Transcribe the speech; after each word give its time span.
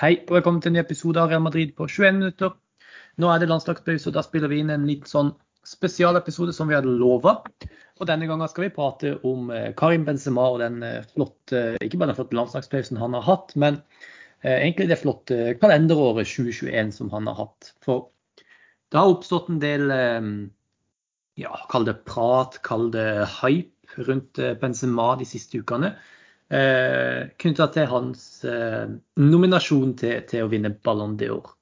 Hei 0.00 0.14
og 0.22 0.30
velkommen 0.32 0.62
til 0.64 0.70
en 0.70 0.78
ny 0.78 0.80
episode 0.80 1.20
av 1.20 1.28
Real 1.28 1.42
Madrid 1.44 1.74
på 1.76 1.84
21 1.84 2.14
minutter. 2.16 2.54
Nå 3.20 3.28
er 3.28 3.42
det 3.42 3.50
landslagspause, 3.50 4.06
og 4.08 4.14
da 4.16 4.22
spiller 4.24 4.48
vi 4.48 4.62
inn 4.62 4.72
en 4.72 4.86
litt 4.88 5.10
sånn 5.10 5.34
spesialepisode 5.68 6.54
som 6.56 6.70
vi 6.70 6.72
hadde 6.72 6.94
lova. 7.02 7.34
Og 8.00 8.08
denne 8.08 8.24
gangen 8.30 8.48
skal 8.48 8.64
vi 8.64 8.70
prate 8.72 9.10
om 9.28 9.50
eh, 9.52 9.74
Karim 9.76 10.06
Benzema 10.06 10.46
og 10.54 10.62
den 10.62 10.78
eh, 10.86 11.02
flotte, 11.10 11.60
ikke 11.84 12.00
bare 12.00 12.14
den 12.14 12.16
flotte 12.16 12.38
landslagspausen 12.38 12.96
han 12.96 13.18
har 13.18 13.26
hatt, 13.26 13.52
men 13.60 13.76
eh, 14.40 14.54
egentlig 14.54 14.86
det 14.88 14.98
flotte 15.02 15.36
kalenderåret 15.60 16.32
2021 16.32 16.94
som 16.96 17.12
han 17.12 17.28
har 17.28 17.36
hatt. 17.42 17.68
For 17.84 18.06
det 18.40 19.02
har 19.02 19.12
oppstått 19.12 19.52
en 19.52 19.60
del 19.60 19.84
ja, 21.44 21.52
kall 21.68 21.84
det 21.90 21.98
prat, 22.08 22.56
kall 22.64 22.88
det 22.96 23.28
hype 23.42 24.08
rundt 24.08 24.40
Benzema 24.64 25.10
de 25.20 25.28
siste 25.28 25.60
ukene 25.60 25.92
eh, 26.52 27.30
knytta 27.40 27.68
til 27.74 27.88
hans 27.90 28.22
eh, 28.44 28.92
nominasjon 29.20 29.96
til, 30.00 30.20
til, 30.30 30.44
å 30.44 30.52
vinne 30.52 30.72
Ballon 30.84 31.16
d'Or. 31.20 31.52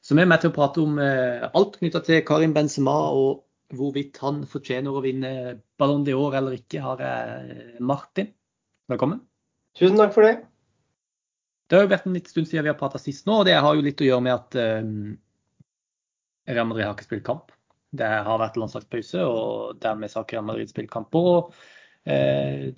Så 0.00 0.16
vi 0.16 0.24
er 0.24 0.30
med 0.30 0.42
til 0.42 0.52
å 0.52 0.56
prate 0.56 0.82
om 0.82 0.98
eh, 1.02 1.46
alt 1.50 1.78
knytta 1.80 2.02
til 2.06 2.22
Karim 2.26 2.54
Benzema 2.56 2.96
og 3.12 3.44
hvorvidt 3.76 4.18
han 4.24 4.42
fortjener 4.50 4.94
å 4.94 5.02
vinne 5.04 5.32
Ballon 5.78 6.06
d'Or 6.06 6.36
eller 6.38 6.56
ikke, 6.58 6.82
har 6.82 7.02
jeg 7.04 7.80
Martin. 7.84 8.32
Velkommen. 8.90 9.20
Tusen 9.78 10.00
takk 10.00 10.14
for 10.16 10.26
det. 10.26 10.40
Det 11.70 11.78
har 11.78 11.84
jo 11.84 11.92
vært 11.92 12.06
en 12.08 12.16
litt 12.16 12.30
stund 12.30 12.48
siden 12.50 12.66
vi 12.66 12.72
har 12.72 12.78
prata 12.78 12.98
sist 12.98 13.28
nå, 13.28 13.42
og 13.42 13.46
det 13.46 13.54
har 13.54 13.76
jo 13.76 13.84
litt 13.86 14.00
å 14.02 14.06
gjøre 14.08 14.24
med 14.26 14.34
at 14.34 14.56
um, 14.82 15.12
Real 16.50 16.66
Madrid 16.66 16.88
har 16.88 16.96
ikke 16.96 17.06
spilt 17.06 17.26
kamp. 17.28 17.52
Det 17.94 18.06
har 18.06 18.40
vært 18.42 18.58
landslagspause, 18.58 19.22
og 19.22 19.78
dermed 19.82 20.10
har 20.14 20.26
ikke 20.26 20.38
Real 20.38 20.48
Madrid 20.48 20.70
spilt 20.70 20.90
kamper. 20.90 21.28
Og, 21.30 21.54
eh, 22.10 22.70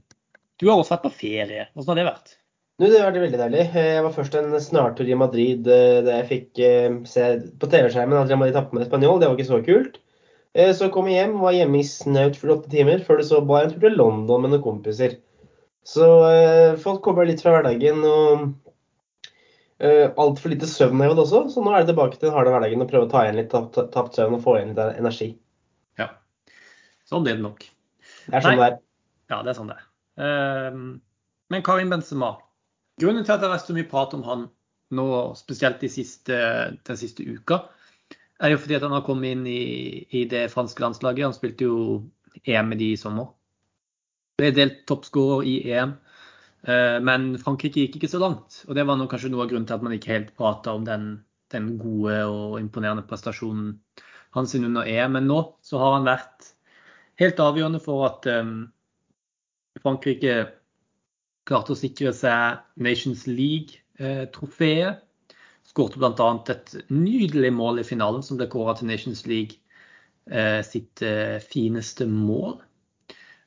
du 0.62 0.68
har 0.70 0.78
også 0.78 0.94
vært 0.94 1.08
på 1.08 1.16
ferie. 1.24 1.66
Hvordan 1.74 1.90
har 1.90 1.98
det 1.98 2.06
vært? 2.06 2.36
Du, 2.78 2.86
det 2.86 3.00
har 3.00 3.10
vært 3.10 3.24
veldig 3.26 3.40
deilig. 3.40 3.64
Jeg 3.74 4.04
var 4.06 4.14
først 4.14 4.36
en 4.38 4.54
snartur 4.62 5.10
i 5.10 5.18
Madrid 5.18 5.66
eh, 5.66 5.98
da 6.06 6.20
jeg 6.20 6.28
fikk 6.30 6.62
eh, 6.62 6.94
se 7.10 7.26
på 7.58 7.68
TV-skjermen 7.72 8.20
at 8.20 8.30
Real 8.30 8.40
Madrid 8.40 8.56
tapte 8.56 8.78
med 8.78 8.86
Spanjol. 8.86 9.18
Det 9.18 9.28
var 9.28 9.36
ikke 9.36 9.50
så 9.50 9.58
kult. 9.66 9.98
Eh, 10.54 10.70
så 10.78 10.88
kom 10.94 11.10
jeg 11.10 11.18
hjem, 11.18 11.36
var 11.42 11.56
hjemme 11.56 11.82
i 11.82 11.88
snaut 11.88 12.38
48 12.38 12.70
timer 12.72 13.04
før 13.06 13.20
det 13.20 13.28
så 13.28 13.42
bare 13.44 13.66
en 13.66 13.74
tur 13.74 13.82
til 13.82 13.98
London 13.98 14.44
med 14.44 14.54
noen 14.54 14.64
kompiser. 14.64 15.18
Så 15.82 16.08
eh, 16.30 16.78
folk 16.80 17.02
kommer 17.02 17.26
litt 17.26 17.42
fra 17.42 17.56
hverdagen 17.56 18.02
og 18.06 18.48
eh, 19.82 20.08
altfor 20.10 20.54
lite 20.54 20.70
søvn 20.70 21.02
har 21.02 21.10
jeg 21.10 21.22
også. 21.24 21.44
Så 21.50 21.64
nå 21.64 21.74
er 21.74 21.82
det 21.82 21.92
tilbake 21.92 22.18
til 22.18 22.28
den 22.28 22.36
harde 22.36 22.54
hverdagen 22.54 22.84
og 22.86 22.90
prøve 22.92 23.08
å 23.08 23.12
ta 23.12 23.26
igjen 23.26 23.40
litt 23.42 23.50
tapt, 23.52 23.80
tapt 23.94 24.18
søvn 24.18 24.38
og 24.38 24.44
få 24.44 24.58
igjen 24.58 24.74
litt 24.76 25.00
energi. 25.00 25.32
Ja, 26.00 26.12
sånn 27.08 27.26
blir 27.26 27.40
det 27.40 27.46
nok. 27.46 27.64
Det 28.28 28.36
er 28.38 28.44
sånn 28.44 28.58
Nei. 28.58 28.60
det 28.62 28.68
er. 28.68 28.84
Ja, 29.32 29.40
det 29.42 29.54
er 29.54 29.58
sånn 29.58 29.72
det 29.72 29.80
er. 29.80 29.88
Ehm, 30.20 31.00
men 31.50 31.62
Karim 31.62 31.90
Benzema. 31.92 32.34
Grunnen 33.00 33.24
til 33.24 33.34
at 33.34 33.40
det 33.40 33.48
har 33.48 33.56
vært 33.56 33.68
så 33.68 33.76
mye 33.76 33.88
prat 33.88 34.14
om 34.16 34.24
han 34.26 34.48
nå, 34.92 35.06
spesielt 35.38 35.80
de 35.80 35.88
siste, 35.88 36.36
den 36.84 36.98
siste 37.00 37.24
uka, 37.24 37.62
er 38.42 38.52
jo 38.52 38.60
fordi 38.60 38.76
at 38.76 38.84
han 38.84 38.94
har 38.96 39.04
kommet 39.06 39.36
inn 39.36 39.46
i, 39.48 40.04
i 40.12 40.24
det 40.28 40.48
franske 40.52 40.82
landslaget. 40.82 41.28
Han 41.30 41.36
spilte 41.36 41.68
jo 41.68 41.76
EM 42.44 42.72
med 42.72 42.82
de 42.82 42.92
i 42.92 43.00
sommer. 43.00 43.30
Ble 44.40 44.50
delt 44.56 44.82
toppskårer 44.90 45.46
i 45.48 45.56
EM. 45.72 45.94
Ehm, 46.68 47.04
men 47.08 47.28
Frankrike 47.42 47.86
gikk 47.86 48.00
ikke 48.00 48.12
så 48.12 48.20
langt. 48.22 48.62
Og 48.68 48.76
det 48.76 48.86
var 48.88 49.00
kanskje 49.10 49.32
noe 49.32 49.46
av 49.46 49.52
grunnen 49.52 49.68
til 49.68 49.78
at 49.78 49.86
man 49.86 49.96
ikke 49.96 50.14
helt 50.14 50.34
prata 50.38 50.74
om 50.76 50.84
den, 50.88 51.06
den, 51.54 51.76
gode 51.80 52.18
og 52.26 52.58
imponerende 52.60 53.06
prestasjonen 53.08 53.76
hans 54.36 54.56
under 54.58 54.88
EM. 54.88 55.16
Men 55.16 55.30
nå 55.30 55.40
så 55.64 55.80
har 55.80 55.98
han 55.98 56.08
vært 56.10 56.52
helt 57.22 57.40
avgjørende 57.44 57.82
for 57.84 58.08
at 58.08 58.28
um, 58.40 58.72
Frankrike 59.82 60.36
klarte 61.48 61.74
å 61.74 61.78
sikre 61.78 62.12
seg 62.16 62.62
Nations 62.82 63.26
League-trofeet. 63.28 65.02
Skårte 65.72 66.00
bl.a. 66.02 66.28
et 66.52 66.74
nydelig 66.90 67.52
mål 67.54 67.80
i 67.82 67.86
finalen, 67.86 68.22
som 68.26 68.38
ble 68.38 68.48
kåra 68.50 68.74
til 68.78 68.90
Nations 68.90 69.24
League 69.30 69.58
eh, 70.30 70.60
sitt 70.66 71.02
eh, 71.06 71.38
fineste 71.42 72.06
mål. 72.10 72.58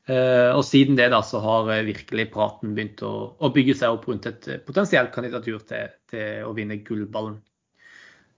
Eh, 0.06 0.52
og 0.54 0.64
siden 0.66 0.98
det 1.00 1.10
da, 1.14 1.20
så 1.26 1.42
har 1.44 1.70
virkelig 1.88 2.30
praten 2.34 2.76
begynt 2.78 3.04
å, 3.06 3.14
å 3.36 3.52
bygge 3.54 3.76
seg 3.82 3.98
opp 3.98 4.08
rundt 4.10 4.30
et 4.30 4.48
potensielt 4.68 5.12
kandidatur 5.16 5.60
til, 5.68 5.92
til 6.12 6.48
å 6.48 6.56
vinne 6.58 6.80
gullballen. 6.86 7.42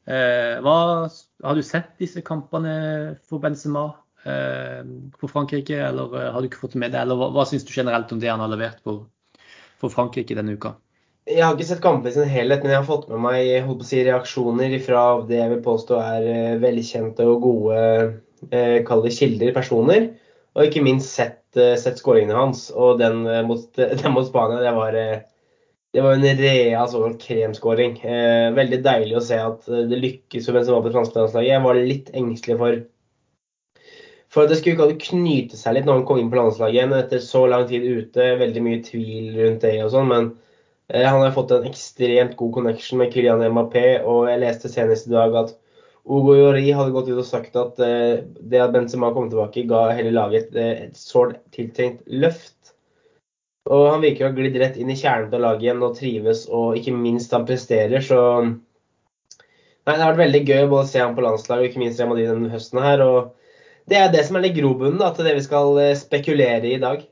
Hva, 0.08 0.74
har 1.44 1.58
du 1.58 1.64
sett 1.68 1.98
disse 2.00 2.22
kampene 2.24 2.76
for 3.28 3.44
Benzema? 3.44 3.90
For 4.28 5.28
eh, 5.28 5.32
Frankrike, 5.32 5.78
eller 5.90 6.18
eh, 6.18 6.32
har 6.34 6.42
du 6.42 6.50
ikke 6.50 6.66
fått 6.66 6.76
med 6.80 6.94
det? 6.94 7.04
Eller 7.04 7.20
hva, 7.20 7.30
hva 7.36 7.46
syns 7.48 7.66
du 7.68 7.72
generelt 7.76 8.12
om 8.12 8.20
det 8.22 8.32
han 8.32 8.44
har 8.44 8.52
levert 8.52 8.82
for, 8.86 9.06
for 9.82 9.94
Frankrike 9.94 10.38
denne 10.38 10.58
uka? 10.58 10.76
Jeg 11.28 11.44
har 11.44 11.56
ikke 11.56 11.68
sett 11.68 11.84
kampen 11.84 12.12
i 12.12 12.16
sin 12.16 12.30
helhet, 12.32 12.64
men 12.64 12.72
jeg 12.72 12.82
har 12.82 12.88
fått 12.88 13.10
med 13.12 13.20
meg 13.20 13.72
si, 13.84 14.00
reaksjoner 14.08 14.78
fra 14.84 15.04
det 15.28 15.42
jeg 15.42 15.52
vil 15.52 15.66
påstå 15.66 15.98
er 16.00 16.28
uh, 16.28 16.60
velkjente 16.62 17.26
og 17.28 17.42
gode 17.44 17.82
eh, 18.52 19.10
kilder, 19.12 19.52
personer. 19.56 20.14
Og 20.56 20.70
ikke 20.70 20.86
minst 20.86 21.12
sett, 21.14 21.42
sett 21.54 22.00
skåringene 22.00 22.34
hans. 22.34 22.70
Og 22.72 23.02
den, 23.02 23.28
mot, 23.46 23.66
den 24.02 24.16
mot, 24.16 24.26
Spania, 24.26 24.64
det 24.64 24.72
var, 24.74 24.96
det 24.96 26.06
var 26.06 26.16
en 26.16 26.40
rea 26.40 26.88
såkalt 26.90 27.20
kremskåring. 27.22 28.00
veldig 28.56 28.80
deilig 28.88 29.20
å 29.20 29.26
se 29.28 29.38
at 29.38 29.68
det 29.68 30.00
lykkes 30.00 30.48
for 30.48 30.58
Benzema 30.58 30.80
på 30.80 30.90
det 30.90 30.96
franske 30.96 31.20
landslaget. 31.20 31.52
Jeg 31.52 31.66
var 31.68 31.84
litt 31.92 32.10
engstelig 32.18 32.58
for 32.64 32.80
for 34.38 34.46
det 34.46 34.60
skulle 34.60 34.94
knyte 35.02 35.58
seg 35.58 35.74
litt 35.74 35.88
når 35.88 35.96
han 35.96 36.04
kom 36.06 36.20
inn 36.22 36.28
på 36.30 36.38
landslaget 36.38 36.76
igjen 36.76 36.92
etter 36.94 37.22
så 37.26 37.48
lang 37.50 37.64
tid 37.70 37.86
ute. 37.86 38.26
Veldig 38.38 38.62
mye 38.62 38.82
tvil 38.86 39.32
rundt 39.34 39.64
det 39.66 39.72
og 39.82 39.90
sånn. 39.96 40.12
Men 40.12 40.28
eh, 40.92 41.08
han 41.08 41.24
har 41.24 41.34
fått 41.34 41.56
en 41.56 41.66
ekstremt 41.66 42.36
god 42.38 42.52
connection 42.60 43.02
med 43.02 43.10
Kylian 43.16 43.42
Mbappé. 43.42 43.88
Og 44.06 44.28
jeg 44.30 44.44
leste 44.44 44.70
senest 44.70 45.10
i 45.10 45.16
dag 45.16 45.34
at 45.42 45.56
Ogo 46.06 46.36
Jori 46.38 46.70
hadde 46.70 46.94
gått 46.94 47.10
ut 47.10 47.18
og 47.18 47.26
sagt 47.26 47.58
at 47.60 47.82
eh, 47.82 48.22
det 48.38 48.62
at 48.62 48.76
Benzema 48.76 49.10
kom 49.16 49.32
tilbake, 49.32 49.66
ga 49.68 49.88
hele 49.98 50.14
laget 50.14 50.54
et, 50.54 50.60
eh, 50.62 50.86
et 50.86 51.02
sårt 51.02 51.42
tiltrengt 51.56 52.06
løft. 52.06 52.76
Og 53.74 53.90
han 53.90 54.06
virker 54.06 54.28
å 54.28 54.30
ha 54.30 54.38
glidd 54.38 54.56
rett 54.62 54.78
inn 54.80 54.94
i 54.94 55.00
kjernen 55.00 55.34
til 55.34 55.44
laget 55.44 55.66
igjen 55.66 55.82
og 55.84 55.98
trives, 55.98 56.46
og 56.54 56.78
ikke 56.78 56.94
minst 56.96 57.34
han 57.36 57.50
presterer. 57.50 58.06
Så 58.06 58.22
Nei, 59.88 59.96
det 59.96 60.04
har 60.04 60.12
vært 60.14 60.26
veldig 60.28 60.40
gøy 60.46 60.74
å 60.76 60.86
se 60.86 61.00
ham 61.00 61.14
på 61.18 61.24
landslaget, 61.24 61.64
og 61.64 61.70
ikke 61.72 61.82
minst 61.82 62.00
Real 62.04 62.18
denne 62.20 62.52
høsten 62.52 62.80
her. 62.84 63.02
og 63.02 63.34
det 63.88 64.00
er 64.00 64.10
det 64.12 64.26
som 64.28 64.38
er 64.38 64.48
litt 64.48 64.58
grobunnen 64.58 65.16
til 65.16 65.28
det 65.28 65.38
vi 65.38 65.46
skal 65.46 65.78
eh, 65.80 65.96
spekulere 66.00 66.68
i 66.68 66.76
i 66.76 66.82
dag. 66.82 67.06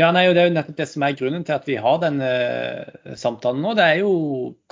Ja, 0.00 0.08
nei, 0.14 0.24
Det 0.32 0.40
er 0.40 0.48
jo 0.48 0.54
nettopp 0.54 0.78
det 0.78 0.88
som 0.88 1.04
er 1.04 1.16
grunnen 1.18 1.44
til 1.44 1.52
at 1.52 1.68
vi 1.68 1.76
har 1.76 1.98
denne 2.00 2.28
eh, 2.32 3.16
samtalen 3.18 3.60
nå. 3.60 3.74
Det 3.76 3.84
er 3.84 4.00
jo 4.00 4.14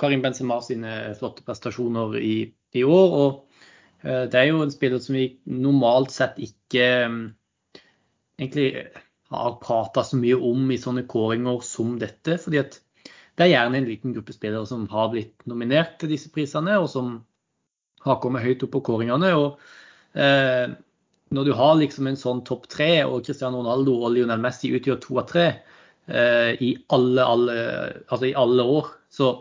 Karim 0.01 0.23
Benzema 0.23 0.57
sine 0.65 1.13
flotte 1.19 1.45
prestasjoner 1.45 2.17
i, 2.17 2.35
i 2.73 2.83
år. 2.83 3.15
og 3.21 3.61
uh, 4.01 4.25
Det 4.25 4.39
er 4.39 4.49
jo 4.49 4.63
en 4.65 4.73
spiller 4.73 5.03
som 5.03 5.19
vi 5.19 5.27
normalt 5.45 6.13
sett 6.15 6.41
ikke 6.41 6.87
egentlig 8.41 8.87
har 9.31 9.59
prata 9.61 10.03
så 10.03 10.17
mye 10.17 10.35
om 10.35 10.71
i 10.73 10.79
sånne 10.81 11.05
kåringer 11.07 11.61
som 11.63 11.99
dette. 12.01 12.39
fordi 12.41 12.63
at 12.63 12.81
det 13.37 13.45
er 13.45 13.53
gjerne 13.53 13.77
en 13.77 13.87
liten 13.87 14.15
gruppe 14.15 14.33
spillere 14.33 14.65
som 14.67 14.89
har 14.91 15.11
blitt 15.13 15.45
nominert 15.45 15.99
til 16.01 16.09
disse 16.11 16.33
prisene, 16.33 16.79
og 16.81 16.89
som 16.89 17.19
har 18.01 18.17
kommet 18.19 18.43
høyt 18.43 18.65
opp 18.65 18.73
på 18.73 18.87
kåringene. 18.89 19.35
og 19.37 19.61
uh, 20.17 20.73
når 21.31 21.47
du 21.47 21.53
har 21.55 21.77
liksom 21.79 22.09
en 22.09 22.19
sånn 22.19 22.41
topp 22.47 22.67
tre, 22.71 23.03
og 23.07 23.23
Cristiano 23.25 23.61
Ronaldo 23.61 23.95
og 24.01 24.15
Lionel 24.15 24.41
Messi 24.43 24.71
utgjør 24.75 24.99
to 25.03 25.19
av 25.21 25.29
tre 25.29 25.45
eh, 25.47 26.51
i, 26.59 26.73
alle, 26.91 27.23
alle, 27.23 27.55
altså 28.07 28.27
i, 28.27 28.35
alle, 28.37 28.65
år, 28.77 28.89
så 29.11 29.31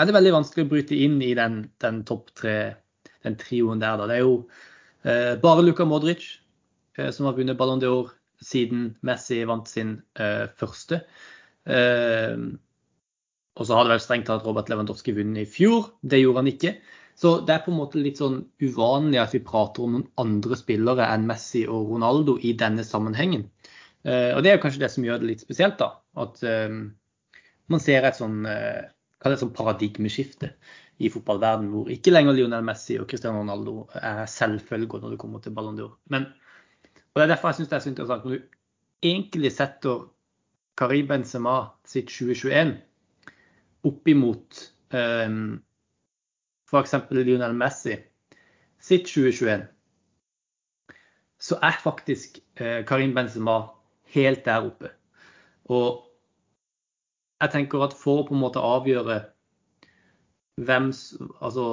er 0.00 0.08
det 0.08 0.16
veldig 0.16 0.36
vanskelig 0.38 0.64
å 0.64 0.70
bryte 0.70 0.96
inn 0.96 1.18
i 1.24 1.34
den, 1.36 1.62
den 1.84 2.00
topp 2.08 2.32
tre, 2.40 2.56
den 3.26 3.36
trioen 3.40 3.82
der. 3.82 4.00
Da. 4.00 4.08
Det 4.08 4.16
er 4.16 4.24
jo 4.24 4.38
eh, 5.04 5.34
bare 5.42 5.66
Luka 5.66 5.84
Modric 5.88 6.24
eh, 6.96 7.10
som 7.12 7.28
har 7.28 7.36
vunnet 7.36 7.60
Ballon 7.60 7.82
d'Or 7.82 8.14
siden 8.40 8.94
Messi 9.04 9.42
vant 9.44 9.68
sin 9.68 9.98
eh, 10.16 10.46
første. 10.56 11.02
Eh, 11.68 12.40
og 13.60 13.68
så 13.68 13.76
har 13.76 13.84
det 13.84 13.98
vel 13.98 14.02
strengt 14.06 14.30
tatt 14.30 14.46
Robert 14.46 14.70
Lewandowski 14.72 15.12
vunnet 15.12 15.44
i 15.44 15.50
fjor. 15.58 15.90
Det 16.00 16.22
gjorde 16.22 16.40
han 16.40 16.50
ikke. 16.54 16.74
Så 17.20 17.34
det 17.44 17.52
er 17.52 17.64
på 17.64 17.72
en 17.72 17.80
måte 17.80 18.00
litt 18.00 18.20
sånn 18.20 18.38
uvanlig 18.62 19.20
at 19.20 19.34
vi 19.36 19.42
prater 19.44 19.84
om 19.84 19.98
noen 19.98 20.06
andre 20.22 20.56
spillere 20.56 21.08
enn 21.12 21.26
Messi 21.28 21.66
og 21.68 21.90
Ronaldo 21.92 22.38
i 22.40 22.54
denne 22.56 22.86
sammenhengen. 22.86 23.44
Uh, 24.06 24.32
og 24.32 24.40
det 24.40 24.52
er 24.52 24.56
jo 24.56 24.62
kanskje 24.62 24.80
det 24.86 24.92
som 24.94 25.04
gjør 25.04 25.20
det 25.20 25.28
litt 25.34 25.44
spesielt, 25.44 25.76
da. 25.82 25.90
At 26.24 26.40
uh, 26.46 26.78
man 27.70 27.82
ser 27.84 28.08
et 28.08 28.16
sånn, 28.16 28.40
det 28.44 29.40
sånn 29.42 29.52
paradigmeskifte 29.54 30.54
i 31.00 31.08
fotballverden 31.12 31.70
hvor 31.72 31.90
ikke 31.92 32.12
lenger 32.12 32.36
Lionel 32.36 32.64
Messi 32.66 32.98
og 33.00 33.08
Cristiano 33.08 33.40
Ronaldo 33.40 33.86
er 33.96 34.24
selvfølger 34.28 35.00
når 35.04 35.14
det 35.14 35.20
kommer 35.22 35.44
til 35.44 35.54
Ballon 35.56 35.78
d'Or. 35.78 35.94
Men, 36.12 36.26
og 37.12 37.20
det 37.20 37.24
er 37.24 37.32
derfor 37.32 37.50
jeg 37.50 37.60
syns 37.60 37.70
det 37.70 37.78
er 37.78 37.84
så 37.84 37.92
interessant 37.92 38.26
når 38.26 38.34
du 38.36 38.58
egentlig 39.10 39.52
setter 39.54 40.02
Karim 40.80 41.08
Benzema 41.08 41.56
sitt 41.88 42.12
2021 42.12 42.74
opp 43.88 44.12
imot 44.12 44.60
um, 44.92 45.56
f.eks. 46.70 46.94
Lionel 47.10 47.56
Messi 47.58 47.96
sitt 48.80 49.08
2021, 49.10 49.66
så 51.40 51.58
er 51.64 51.82
faktisk 51.82 52.38
eh, 52.60 52.80
Karim 52.86 53.12
Benzema 53.16 53.58
helt 54.14 54.44
der 54.44 54.70
oppe. 54.70 54.92
Og 55.68 56.06
jeg 57.40 57.52
tenker 57.54 57.84
at 57.84 57.96
for 57.96 58.22
å 58.22 58.26
på 58.28 58.36
en 58.36 58.42
måte 58.42 58.62
avgjøre 58.64 59.18
hvem, 60.60 60.90
altså, 61.40 61.66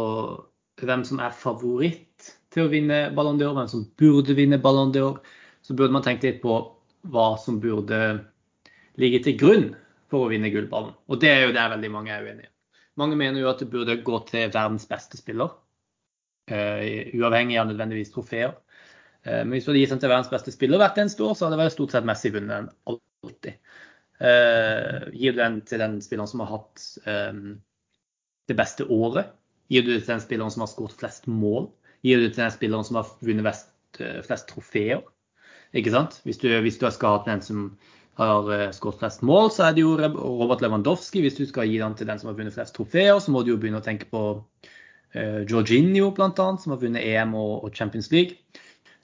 hvem 0.80 1.04
som 1.08 1.22
er 1.24 1.36
favoritt 1.36 2.32
til 2.54 2.66
å 2.66 2.72
vinne 2.72 3.08
Ballon 3.16 3.40
d'Or, 3.40 3.56
hvem 3.58 3.72
som 3.72 3.88
burde 4.00 4.36
vinne 4.38 4.60
Ballon 4.64 4.94
d'Or, 4.96 5.20
så 5.64 5.76
burde 5.76 5.96
man 5.96 6.06
tenkt 6.06 6.24
litt 6.24 6.40
på 6.44 6.60
hva 7.12 7.28
som 7.40 7.60
burde 7.64 8.00
ligge 9.00 9.24
til 9.26 9.36
grunn 9.40 9.68
for 10.12 10.26
å 10.26 10.32
vinne 10.32 10.52
gullballen. 10.54 10.96
Og 11.12 11.20
det 11.22 11.34
er 11.34 11.44
jo 11.48 11.56
der 11.56 11.74
veldig 11.76 11.92
mange 11.92 12.14
er 12.16 12.24
uenige. 12.24 12.52
Mange 12.98 13.18
mener 13.20 13.42
jo 13.42 13.50
at 13.52 13.62
det 13.62 13.70
burde 13.72 14.00
gå 14.04 14.20
til 14.30 14.50
verdens 14.54 14.88
beste 14.90 15.20
spiller, 15.20 15.52
uh, 16.52 16.86
uavhengig 17.18 17.60
av 17.62 17.70
nødvendigvis 17.70 18.14
trofeer. 18.14 18.56
Uh, 19.26 19.44
men 19.44 19.56
hvis 19.56 19.68
du 19.68 19.72
hadde 19.72 19.84
gitt 19.84 19.94
den 19.96 20.04
til 20.04 20.14
verdens 20.14 20.32
beste 20.34 20.54
spiller 20.56 20.82
hvert 20.82 20.98
eneste 21.02 21.26
år, 21.26 21.36
så 21.36 21.46
hadde 21.46 21.58
det 21.58 21.64
vært 21.66 21.76
stort 21.78 21.96
sett 21.96 22.08
Messi 22.10 22.32
vunnet 22.34 22.56
den 22.56 22.72
alltid. 22.90 23.60
Uh, 24.18 25.10
gir 25.14 25.36
du 25.36 25.42
den 25.44 25.60
til 25.70 25.84
den 25.84 26.00
spilleren 26.02 26.32
som 26.32 26.42
har 26.42 26.56
hatt 26.56 26.88
det 28.48 28.56
beste 28.58 28.88
året? 28.90 29.36
Gir 29.70 29.84
du 29.84 29.92
det 29.92 30.02
til 30.06 30.16
den 30.16 30.24
spilleren 30.24 30.54
som 30.54 30.64
har 30.64 30.72
skåret 30.72 30.98
flest 30.98 31.28
mål? 31.30 31.70
Gir 32.06 32.18
du 32.18 32.28
det 32.28 32.34
til 32.34 32.46
den 32.46 32.56
spilleren 32.56 32.88
som 32.88 33.02
har 33.02 33.14
vunnet 33.22 33.62
flest 34.26 34.50
trofeer? 34.50 35.04
Ikke 35.76 35.92
sant? 35.94 36.22
Hvis 36.24 36.40
du, 36.42 36.48
hvis 36.64 36.80
du 36.80 36.88
skal 36.96 37.18
ha 37.18 37.24
den 37.28 37.44
som 37.44 37.66
har 38.18 38.50
uh, 38.50 38.70
skåret 38.76 39.02
flest 39.02 39.24
mål, 39.26 39.52
så 39.54 39.68
er 39.68 39.78
det 39.78 39.84
jo 39.84 39.96
Robert 39.98 40.64
Lewandowski. 40.64 41.22
Hvis 41.24 41.38
du 41.38 41.46
skal 41.50 41.70
gi 41.70 41.80
den 41.82 41.98
til 41.98 42.10
den 42.10 42.22
som 42.22 42.32
har 42.32 42.38
vunnet 42.40 42.56
flest 42.56 42.76
trofeer, 42.78 43.20
så 43.22 43.34
må 43.34 43.44
du 43.44 43.54
jo 43.54 43.60
begynne 43.62 43.82
å 43.82 43.86
tenke 43.86 44.10
på 44.12 44.24
uh, 44.38 45.42
Jorginho 45.50 46.12
bl.a., 46.18 46.32
som 46.34 46.74
har 46.74 46.82
vunnet 46.82 47.06
EM 47.06 47.36
og, 47.38 47.70
Champions 47.78 48.10
League. 48.14 48.42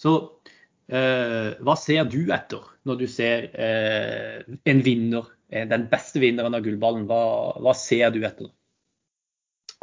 Så 0.02 0.16
uh, 0.18 1.50
hva 1.62 1.78
ser 1.80 2.10
du 2.10 2.26
etter 2.34 2.66
når 2.84 3.00
du 3.00 3.06
ser 3.08 3.46
en 3.56 4.82
vinner, 4.84 5.30
den 5.48 5.86
beste 5.88 6.20
vinneren 6.20 6.58
av 6.58 6.66
gullballen? 6.66 7.06
Hva, 7.08 7.22
hva 7.64 7.72
ser 7.78 8.10
du 8.12 8.20
etter? 8.28 8.50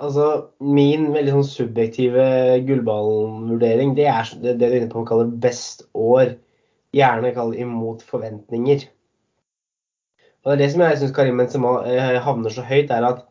Altså, 0.00 0.26
Min 0.64 1.10
veldig 1.14 1.32
sånn 1.38 1.48
subjektive 1.48 2.24
gullballvurdering, 2.68 3.94
det 3.96 4.06
er 4.12 4.30
det, 4.42 4.56
det 4.60 4.68
du 4.68 4.68
er 4.68 4.78
inne 4.82 4.92
på 4.92 5.02
å 5.02 5.08
kalle 5.08 5.28
best 5.42 5.86
år. 5.96 6.34
Gjerne 6.96 7.32
kall 7.36 7.52
imot 7.56 8.02
forventninger. 8.04 8.84
Og 10.44 10.50
det 10.50 10.56
er 10.56 10.62
det 10.62 10.70
som 10.72 10.82
jeg 10.86 10.98
syns 10.98 11.14
Karim 11.16 11.40
Benzema 11.40 11.74
eh, 11.84 12.16
havner 12.24 12.52
så 12.54 12.64
høyt, 12.64 12.90
er 12.90 13.04
at 13.04 13.24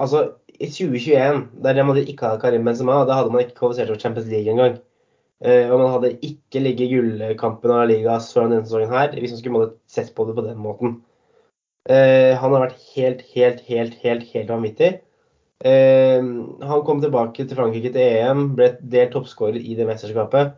altså, 0.00 0.22
i 0.56 0.68
2021, 0.72 1.42
der 1.64 1.82
man 1.84 1.98
ikke 2.00 2.24
hadde 2.24 2.40
Karim 2.40 2.64
Benzema, 2.64 3.02
da 3.04 3.18
hadde 3.18 3.32
man 3.32 3.44
ikke 3.44 3.58
kvalifisert 3.58 3.92
for 3.92 4.00
Champions 4.00 4.28
League 4.32 4.52
engang. 4.52 4.78
Uh, 5.44 5.68
og 5.68 5.80
man 5.82 5.90
hadde 5.92 6.14
ikke 6.24 6.62
ligget 6.64 6.86
i 6.86 6.94
gullkampen 6.94 7.72
av 7.74 7.82
Ligas 7.90 8.30
foran 8.32 8.54
denne 8.54 8.64
sesongen 8.64 8.94
her, 8.94 9.10
hvis 9.20 9.34
man 9.34 9.40
skulle 9.42 9.66
sett 9.92 10.14
på 10.16 10.24
det 10.24 10.36
på 10.38 10.44
den 10.46 10.62
måten. 10.64 10.94
Uh, 11.84 12.32
han 12.40 12.54
har 12.54 12.62
vært 12.64 12.86
helt, 12.94 13.20
helt, 13.34 13.60
helt, 13.68 13.98
helt, 14.00 14.24
helt 14.32 14.48
vanvittig. 14.54 14.94
Uh, 15.60 16.24
han 16.64 16.86
kom 16.88 17.04
tilbake 17.04 17.44
til 17.44 17.58
Frankrike 17.58 17.92
til 17.92 18.16
EM, 18.22 18.48
ble 18.56 18.70
delt 18.80 19.12
toppskårer 19.12 19.60
i 19.60 19.76
det 19.76 19.88
mesterskapet. 19.88 20.56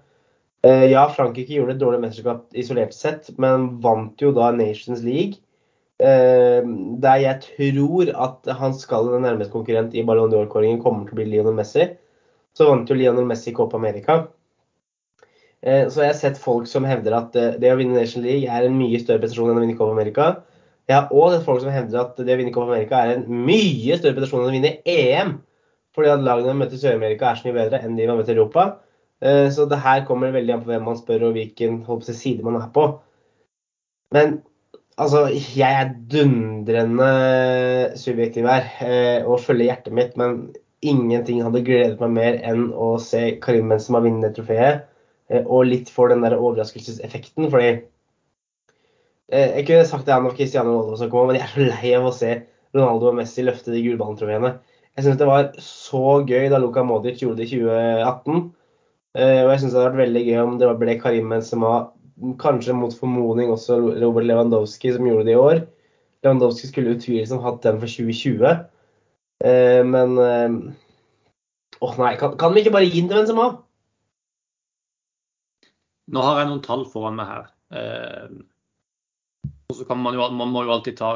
ja, 0.66 1.05
Frankrike 1.14 1.55
gjorde 1.55 1.76
et 1.76 1.81
dårlig 1.81 2.00
mesterskap 2.02 2.56
isolert 2.58 2.94
sett, 2.94 3.28
men 3.38 3.69
vant 3.82 4.19
jo 4.20 4.32
da 4.34 4.50
Nations 4.50 5.05
League. 5.06 5.38
Uh, 5.98 6.62
der 7.02 7.16
jeg 7.24 7.40
tror 7.42 8.10
at 8.14 8.48
han 8.54 8.74
skal 8.78 9.08
nærmeste 9.18 9.50
konkurrent 9.50 9.96
i 9.98 10.04
Ballon 10.06 10.30
d'Or-kåringen 10.30 10.78
kommer 10.78 11.08
til 11.08 11.16
å 11.16 11.18
bli 11.18 11.24
Lionel 11.26 11.56
Messi. 11.58 11.88
Så 12.54 12.68
vant 12.68 12.86
jo 12.86 12.94
Lionel 12.94 13.26
Messi 13.26 13.50
Copa 13.54 13.80
America. 13.80 14.20
Uh, 15.58 15.90
så 15.90 16.04
jeg 16.04 16.12
har 16.12 16.20
sett 16.20 16.38
folk 16.38 16.68
som 16.70 16.86
hevder 16.86 17.16
at 17.18 17.34
uh, 17.34 17.56
det 17.58 17.72
å 17.72 17.78
vinne 17.80 17.98
Nation 17.98 18.22
League 18.22 18.46
er 18.46 18.68
en 18.68 18.78
mye 18.78 19.00
større 19.02 19.24
prestasjon 19.24 19.50
enn 19.50 19.58
å 19.58 19.64
vinne 19.64 19.78
Copa 19.80 19.96
America. 19.96 20.28
Jeg 20.86 21.00
har 21.00 21.10
òg 21.10 21.34
sett 21.34 21.48
folk 21.48 21.64
som 21.64 21.74
hevder 21.74 22.00
at 22.04 22.20
det 22.22 22.36
å 22.36 22.38
vinne 22.38 22.54
Copa 22.54 22.70
America 22.70 23.00
er 23.02 23.16
en 23.16 23.26
mye 23.48 23.98
større 23.98 24.14
prestasjon 24.20 24.44
enn 24.44 24.52
å 24.52 24.54
vinne 24.54 24.74
EM. 24.94 25.32
Fordi 25.98 26.12
at 26.12 26.22
lagene 26.22 26.54
møter 26.60 26.78
Sør-Amerika 26.78 27.32
er 27.32 27.40
så 27.40 27.48
mye 27.48 27.56
bedre 27.58 27.82
enn 27.82 27.98
de 27.98 28.06
man 28.06 28.20
møter 28.20 28.36
Europa. 28.38 28.68
Så 29.50 29.64
det 29.66 29.80
her 29.82 30.04
kommer 30.06 30.30
veldig 30.30 30.52
an 30.54 30.60
på 30.62 30.70
hvem 30.70 30.84
man 30.86 30.98
spør 31.00 31.24
og 31.26 31.32
hvilken 31.34 31.80
side 32.06 32.44
man 32.46 32.60
er 32.60 32.68
på. 32.70 32.84
Men 34.14 34.36
Altså, 34.98 35.28
jeg 35.30 35.74
er 35.80 35.92
dundrende 36.10 37.08
subjektiv 38.00 38.48
her 38.50 38.64
eh, 38.82 39.26
og 39.26 39.40
følger 39.44 39.68
hjertet 39.68 39.94
mitt, 39.94 40.16
men 40.18 40.48
ingenting 40.82 41.42
hadde 41.44 41.62
gledet 41.66 42.00
meg 42.02 42.14
mer 42.16 42.38
enn 42.46 42.72
å 42.74 42.96
se 43.02 43.36
Karim 43.42 43.70
Benzema 43.70 44.00
vinne 44.02 44.26
det 44.26 44.34
trofeet. 44.38 44.88
Eh, 45.30 45.44
og 45.44 45.68
litt 45.68 45.92
for 45.94 46.10
den 46.10 46.24
der 46.24 46.34
overraskelseseffekten, 46.38 47.46
fordi 47.52 47.68
eh, 49.30 49.58
Jeg 49.60 49.66
kunne 49.68 49.86
sagt 49.86 50.08
det 50.08 50.18
når 50.24 50.34
Cristiano 50.38 50.80
Ronaldo 50.80 51.10
kom, 51.12 51.30
men 51.30 51.38
jeg 51.38 51.46
er 51.46 51.54
så 51.54 51.68
lei 51.68 51.94
av 51.98 52.08
å 52.08 52.14
se 52.16 52.32
Ronaldo 52.74 53.12
og 53.12 53.18
Messi 53.20 53.44
løfte 53.46 53.74
de 53.74 53.84
gullballtrofeene. 53.84 54.56
Jeg 54.98 55.06
syns 55.06 55.20
det 55.20 55.28
var 55.30 55.52
så 55.62 56.18
gøy 56.26 56.48
da 56.50 56.58
Luka 56.58 56.82
Modic 56.82 57.22
gjorde 57.22 57.44
det 57.44 57.52
i 57.52 57.60
2018. 57.60 58.48
Eh, 59.14 59.40
og 59.44 59.52
jeg 59.52 59.62
syns 59.62 59.70
det 59.70 59.78
hadde 59.78 59.92
vært 59.92 60.02
veldig 60.02 60.24
gøy 60.26 60.40
om 60.42 60.58
det 60.58 60.72
ble 60.82 60.98
Karim 60.98 61.30
Benzema 61.30 61.76
kanskje 62.41 62.75
mot 62.76 62.94
formodning 62.94 63.53
også 63.53 63.79
Robert 64.03 64.26
Lewandowski 64.26 64.93
som 64.94 65.06
gjorde 65.06 65.26
det 65.29 65.37
i 65.37 65.41
år. 65.41 65.62
Lewandowski 66.25 66.70
skulle 66.70 66.97
utvilsomt 66.97 67.44
hatt 67.44 67.62
den 67.65 67.81
for 67.82 67.91
2020. 67.91 68.67
Eh, 69.47 69.82
men 69.87 70.19
eh, 70.19 70.59
Åh 71.79 71.99
nei, 72.00 72.17
kan, 72.19 72.35
kan, 72.41 72.55
vi 72.55 72.65
ikke 72.65 72.75
bare 72.75 72.88
gi 72.88 73.03
den 73.05 73.11
til 73.11 73.20
Benzema? 73.20 73.49
Nå 76.11 76.23
har 76.25 76.41
jeg 76.41 76.49
noen 76.50 76.62
tall 76.65 76.87
foran 76.91 77.19
meg 77.19 77.29
her. 77.31 77.44
Eh, 77.70 78.31
og 79.69 79.76
så 79.79 79.87
kan 79.87 80.00
man 80.03 80.17
jo, 80.17 80.25
man 80.35 80.50
må 80.50 80.65
jo 80.67 80.73
alltid 80.75 80.97
ta 80.99 81.12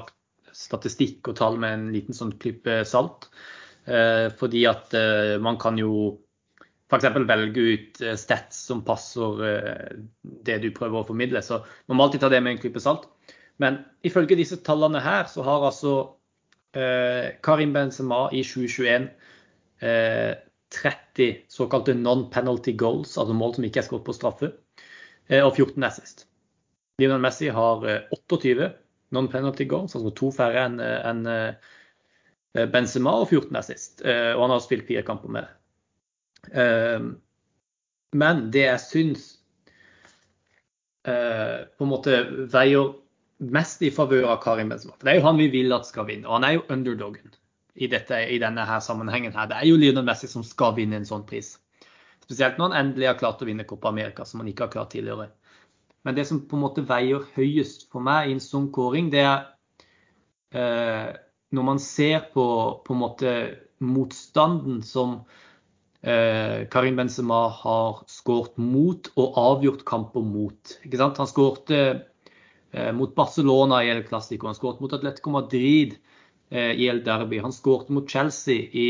statistikk 0.53 1.33
og 1.33 1.39
tall 1.39 1.57
med 1.59 1.75
en 1.75 1.89
liten 1.95 2.15
sånn 2.15 2.35
klype 2.39 2.83
salt. 2.87 3.31
Eh, 3.89 4.29
fordi 4.39 4.67
at 4.71 4.95
eh, 4.95 5.39
man 5.43 5.59
kan 5.59 5.81
jo 5.81 6.19
f.eks. 6.93 7.09
velge 7.29 7.61
ut 7.61 8.01
eh, 8.03 8.17
stats 8.21 8.65
som 8.69 8.83
passer 8.85 9.45
eh, 9.49 9.93
det 10.23 10.59
du 10.63 10.71
prøver 10.77 11.01
å 11.01 11.09
formidle. 11.09 11.43
Så 11.45 11.63
man 11.89 11.99
må 11.99 12.07
alltid 12.07 12.25
ta 12.25 12.33
det 12.33 12.43
med 12.45 12.57
en 12.57 12.63
klype 12.63 12.83
salt. 12.83 13.09
Men 13.63 13.83
ifølge 14.07 14.39
disse 14.39 14.61
tallene 14.67 15.03
her, 15.03 15.29
så 15.31 15.45
har 15.47 15.69
altså 15.69 15.95
eh, 16.77 17.35
Karim 17.45 17.75
Benzema 17.75 18.27
i 18.33 18.43
2021 18.47 19.09
eh, 19.85 20.35
30 20.73 21.45
såkalte 21.53 21.95
non-penalty 21.99 22.73
goals, 22.81 23.19
altså 23.21 23.37
mål 23.37 23.57
som 23.57 23.69
ikke 23.69 23.83
er 23.83 23.89
skåret 23.89 24.07
på 24.07 24.17
straffe, 24.17 24.53
eh, 25.29 25.43
og 25.45 25.53
14 25.53 25.89
assist. 25.89 26.27
Lionel 27.01 27.21
Messi 27.25 27.51
har 27.53 27.85
28 28.15 28.53
eh, 28.57 28.77
non-penalty 29.13 29.69
goals, 29.69 29.97
altså 29.97 30.15
to 30.17 30.33
færre 30.33 30.67
enn 30.67 30.81
en, 30.83 31.25
Benzema, 32.53 33.15
og 33.17 33.31
14 33.33 33.57
assist. 33.57 34.03
og 34.05 34.41
han 34.43 34.53
har 34.53 34.61
spilt 34.61 34.85
fire 34.85 35.01
kamper 35.07 35.31
med. 35.33 35.47
Ehm, 35.49 35.62
men 36.51 38.41
det 38.53 38.65
jeg 38.67 38.81
syns 38.83 39.29
eh, 41.09 41.63
på 41.79 41.87
en 41.87 41.93
måte 41.93 42.19
veier 42.53 42.93
mest 43.43 43.83
i 43.83 43.91
favør 43.95 44.29
av 44.35 44.43
Karim 44.43 44.71
Benzema. 44.71 44.95
For 44.99 45.09
det 45.09 45.15
er 45.15 45.21
jo 45.21 45.27
han 45.27 45.41
vi 45.41 45.49
vil 45.53 45.75
at 45.75 45.89
skal 45.89 46.07
vinne, 46.09 46.29
og 46.29 46.39
han 46.39 46.47
er 46.47 46.57
jo 46.59 46.67
underdogen 46.71 47.35
i, 47.75 47.89
dette, 47.91 48.19
i 48.29 48.39
denne 48.43 48.67
her 48.69 48.83
sammenhengen. 48.85 49.35
her. 49.35 49.49
Det 49.51 49.59
er 49.59 49.69
jo 49.71 49.79
Lionel 49.81 50.07
Messi 50.07 50.31
som 50.31 50.45
skal 50.47 50.77
vinne 50.77 51.01
en 51.01 51.09
sånn 51.09 51.27
pris. 51.29 51.57
Spesielt 52.23 52.59
når 52.59 52.71
han 52.71 52.87
endelig 52.87 53.11
har 53.11 53.19
klart 53.21 53.43
å 53.43 53.49
vinne 53.49 53.67
Copa 53.67 53.91
America, 53.91 54.27
som 54.29 54.43
han 54.43 54.51
ikke 54.53 54.69
har 54.69 54.75
klart 54.77 54.93
tidligere. 54.95 55.31
Men 56.07 56.15
det 56.19 56.27
som 56.29 56.43
på 56.49 56.59
en 56.59 56.65
måte 56.65 56.85
veier 56.87 57.25
høyest 57.37 57.89
for 57.91 58.05
meg 58.05 58.29
i 58.29 58.37
en 58.37 58.43
sånn 58.43 58.71
kåring, 58.75 59.11
det 59.11 59.25
er 59.27 59.45
eh, 60.55 61.11
når 61.53 61.67
man 61.67 61.81
ser 61.83 62.29
på, 62.35 62.47
på 62.87 62.95
en 62.95 63.03
måte 63.03 63.33
motstanden 63.83 64.83
som 64.87 65.23
Karim 66.03 66.97
Benzema 66.99 67.45
har 67.55 68.01
skåret 68.11 68.57
mot 68.59 69.07
og 69.15 69.37
avgjort 69.39 69.85
kamper 69.87 70.25
mot. 70.27 70.73
Han 70.99 71.31
skårte 71.31 71.79
eh, 72.73 72.91
mot 72.97 73.15
Barcelona 73.15 73.85
i 73.85 73.91
El 73.93 74.03
Clásico, 74.09 74.49
han 74.51 74.59
skåret 74.59 74.83
mot 74.83 74.93
Atletico 74.97 75.31
Madrid 75.31 75.95
eh, 76.51 76.73
i 76.75 76.89
El 76.91 77.05
Derby, 77.07 77.39
han 77.45 77.55
skårte 77.55 77.95
mot 77.95 78.11
Chelsea 78.11 78.67
i 78.73 78.89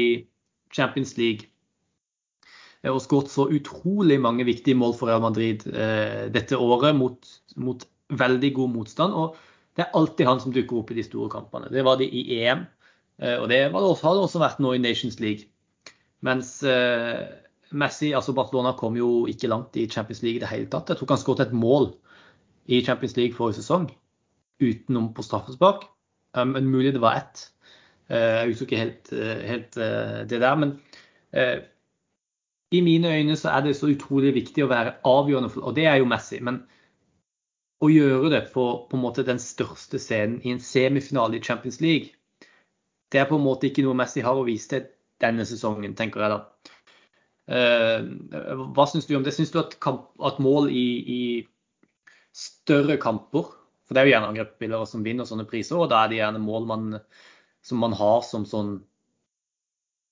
Champions 0.72 1.16
League. 1.18 1.52
Eh, 2.82 2.90
og 2.90 3.02
skåret 3.04 3.32
så 3.32 3.48
utrolig 3.52 4.20
mange 4.20 4.46
viktige 4.48 4.78
mål 4.78 4.96
for 4.98 5.10
Real 5.10 5.22
Madrid 5.24 5.66
eh, 5.68 6.28
dette 6.34 6.58
året 6.58 6.96
mot, 6.98 7.34
mot 7.56 7.84
veldig 8.12 8.54
god 8.56 8.76
motstand. 8.78 9.12
og 9.12 9.36
det 9.76 9.86
er 9.86 9.94
alltid 9.96 10.28
han 10.28 10.40
som 10.40 10.52
dukker 10.52 10.82
opp 10.82 10.90
i 10.92 10.98
de 10.98 11.04
store 11.06 11.30
kampene. 11.32 11.70
Det 11.72 11.84
var 11.84 11.96
det 11.96 12.10
i 12.12 12.26
EM, 12.42 12.66
eh, 13.22 13.38
og 13.38 13.48
det, 13.48 13.62
det 13.72 13.80
også, 13.80 14.06
har 14.06 14.18
det 14.18 14.26
også 14.26 14.42
vært 14.42 14.60
nå 14.60 14.74
i 14.76 14.82
Nations 14.82 15.16
League. 15.20 15.48
Mens 16.22 16.62
eh, 16.62 17.22
Messi, 17.72 18.12
altså 18.14 18.34
Barcelona, 18.36 18.74
kom 18.78 18.96
jo 18.96 19.26
ikke 19.30 19.50
langt 19.50 19.76
i 19.80 19.88
Champions 19.90 20.22
League 20.22 20.38
i 20.38 20.42
det 20.42 20.50
hele 20.52 20.70
tatt. 20.70 20.92
Jeg 20.92 21.00
tror 21.00 21.14
han 21.14 21.22
skåret 21.22 21.46
et 21.46 21.56
mål 21.56 21.90
i 22.70 22.82
Champions 22.84 23.16
League 23.18 23.34
forrige 23.34 23.62
sesong 23.62 23.88
utenom 24.62 25.10
på 25.16 25.24
straffespark. 25.26 25.88
Um, 26.36 26.54
men 26.54 26.70
mulig 26.70 26.92
det 26.94 27.02
var 27.02 27.18
ett. 27.18 27.48
Uh, 28.06 28.44
jeg 28.44 28.52
husker 28.52 28.68
ikke 28.68 28.82
helt, 28.82 29.12
helt 29.48 29.78
det 30.30 30.38
der. 30.40 30.54
Men 30.60 30.76
i 32.72 32.80
mine 32.80 33.08
øyne 33.08 33.36
så 33.36 33.50
er 33.50 33.64
det 33.64 33.74
så 33.76 33.88
utrolig 33.88 34.34
viktig 34.36 34.64
å 34.64 34.70
være 34.70 34.94
avgjørende, 35.08 35.50
for, 35.52 35.64
og 35.68 35.76
det 35.76 35.88
er 35.88 35.98
jo 36.00 36.08
Messi. 36.08 36.38
Men 36.44 36.62
å 37.82 37.90
gjøre 37.90 38.30
det 38.30 38.42
på, 38.54 38.64
på 38.88 38.96
en 38.96 39.02
måte 39.02 39.24
den 39.26 39.40
største 39.42 39.98
scenen 39.98 40.38
i 40.44 40.52
en 40.54 40.62
semifinale 40.62 41.38
i 41.38 41.42
Champions 41.42 41.80
League, 41.82 42.14
det 43.12 43.20
er 43.20 43.28
på 43.28 43.36
en 43.36 43.44
måte 43.44 43.68
ikke 43.68 43.84
noe 43.84 43.98
Messi 43.98 44.22
har 44.24 44.38
å 44.38 44.46
vise 44.46 44.70
til 44.70 44.86
denne 45.22 45.46
sesongen, 45.48 45.96
tenker 45.98 46.24
jeg 46.24 46.34
da. 46.34 46.40
Uh, 47.52 48.68
hva 48.76 48.86
syns 48.86 49.08
du 49.08 49.16
om 49.18 49.24
det? 49.26 49.34
Syns 49.34 49.50
du 49.54 49.58
at, 49.62 49.74
kamp, 49.82 50.10
at 50.22 50.38
mål 50.42 50.70
i, 50.70 50.86
i, 51.02 51.22
større 52.32 52.94
kamper 53.02 53.50
For 53.84 53.92
det 53.92 54.00
er 54.00 54.06
jo 54.06 54.12
gjerne 54.14 54.28
angrepsspillere 54.30 54.86
som 54.88 55.02
vinner 55.04 55.26
sånne 55.28 55.44
priser, 55.50 55.76
og 55.76 55.90
da 55.92 56.04
er 56.04 56.12
det 56.12 56.20
gjerne 56.20 56.40
mål 56.40 56.68
man, 56.70 56.86
som 57.66 57.82
man 57.82 57.96
har 57.98 58.22
som 58.24 58.46
sånn 58.48 58.76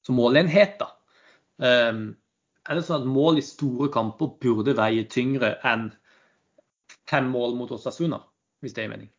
som 0.04 0.16
målenhet. 0.18 0.80
da. 0.80 0.90
Um, 1.60 2.02
er 2.68 2.76
det 2.76 2.84
sånn 2.86 3.04
at 3.04 3.08
mål 3.08 3.40
i 3.40 3.44
store 3.44 3.88
kamper 3.92 4.34
burde 4.42 4.76
veie 4.76 5.06
tyngre 5.08 5.54
enn 5.66 5.88
fem 7.10 7.30
mål 7.32 7.56
mot 7.58 7.72
Osasuna, 7.74 8.20
hvis 8.60 8.76
det 8.76 8.84
gir 8.84 8.92
mening? 8.92 9.10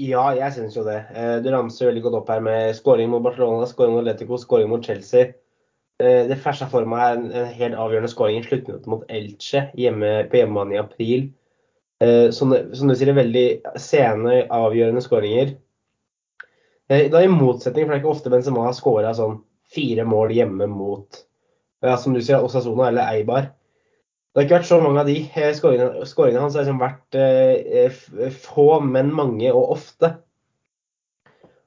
Ja, 0.00 0.30
jeg 0.32 0.54
syns 0.54 0.76
jo 0.76 0.86
det. 0.86 1.02
Eh, 1.12 1.36
du 1.44 1.50
ramser 1.52 1.90
veldig 1.90 2.02
godt 2.06 2.14
opp 2.22 2.30
her 2.32 2.40
med 2.40 2.72
skåring 2.78 3.10
mot 3.12 3.22
Barcelona, 3.24 3.66
skåring 3.68 3.92
mot 3.92 4.00
Atletico, 4.00 4.38
skåring 4.40 4.70
mot 4.70 4.84
Chelsea. 4.84 5.34
Eh, 6.00 6.22
det 6.30 6.38
første 6.40 6.68
for 6.72 6.88
meg 6.88 7.02
er 7.04 7.18
en 7.42 7.50
helt 7.58 7.76
avgjørende 7.76 8.08
skåring 8.08 8.40
i 8.40 8.46
sluttminuttet 8.46 8.88
mot 8.88 9.04
Elche 9.12 9.66
hjemme, 9.76 10.14
på 10.32 10.40
hjemmebane 10.40 10.78
i 10.78 10.80
april. 10.80 11.26
Eh, 12.00 12.30
som, 12.32 12.54
du 12.56 12.94
sier, 12.96 13.12
veldig 13.18 13.44
sene, 13.76 14.38
avgjørende 14.48 15.04
skåringer. 15.04 15.52
Da 16.88 17.20
i 17.24 17.28
motsetning, 17.30 17.86
for 17.86 17.92
det 17.92 17.98
er 17.98 18.02
ikke 18.02 18.10
ofte 18.10 18.30
Benzema 18.32 18.66
har 18.66 18.74
skåra 18.76 19.12
sånn 19.16 19.38
fire 19.72 20.04
mål 20.04 20.32
hjemme 20.34 20.66
mot 20.68 21.22
ja, 21.80 21.94
som 21.96 22.12
du 22.12 22.20
sier, 22.20 22.42
Osasona 22.44 22.90
eller 22.90 23.08
Eibar. 23.14 23.52
Det 24.32 24.40
har 24.40 24.46
ikke 24.46 24.58
vært 24.62 24.68
så 24.70 24.80
mange 24.80 25.02
av 25.02 25.08
de. 25.10 25.16
Skåringene, 25.58 26.06
skåringene 26.08 26.42
hans 26.46 26.54
har 26.56 26.64
liksom 26.64 26.80
vært 26.80 27.18
eh, 27.20 28.32
få, 28.32 28.68
men 28.86 29.12
mange 29.12 29.52
og 29.52 29.74
ofte. 29.74 30.14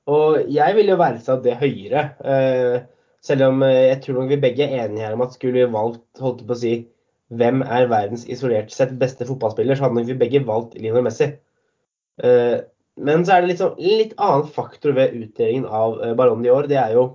Og 0.10 0.40
jeg 0.54 0.78
vil 0.78 0.90
jo 0.90 0.98
verdsatt 0.98 1.44
det 1.46 1.60
høyere. 1.62 2.08
Eh, 2.26 2.78
selv 3.26 3.48
om 3.52 3.64
eh, 3.66 3.92
jeg 3.92 4.02
tror 4.04 4.20
nok 4.20 4.34
vi 4.34 4.42
begge 4.42 4.66
er 4.66 4.86
enige 4.86 5.06
her 5.06 5.14
om 5.18 5.24
at 5.26 5.38
skulle 5.38 5.60
vi 5.60 5.74
valgt 5.78 6.22
holdt 6.22 6.44
på 6.46 6.58
å 6.58 6.62
si, 6.62 6.74
hvem 7.34 7.62
er 7.66 7.90
verdens 7.90 8.26
isolert 8.30 8.74
sett 8.74 8.94
beste 9.02 9.26
fotballspiller, 9.30 9.78
så 9.78 9.88
hadde 9.88 10.00
nok 10.00 10.10
vi 10.10 10.18
begge 10.26 10.44
valgt 10.46 10.78
Lionel 10.78 11.06
Messi. 11.06 11.32
Eh, 12.26 12.58
men 12.96 13.26
så 13.28 13.36
er 13.36 13.46
det 13.46 13.58
sånn, 13.60 13.78
litt 13.82 14.14
annen 14.22 14.50
faktor 14.56 14.94
ved 14.98 15.16
utdelingen 15.18 15.66
av 15.66 15.98
eh, 16.02 16.14
i 16.16 16.54
år. 16.54 16.70
Det 16.72 16.82
er 16.82 16.98
jo 16.98 17.08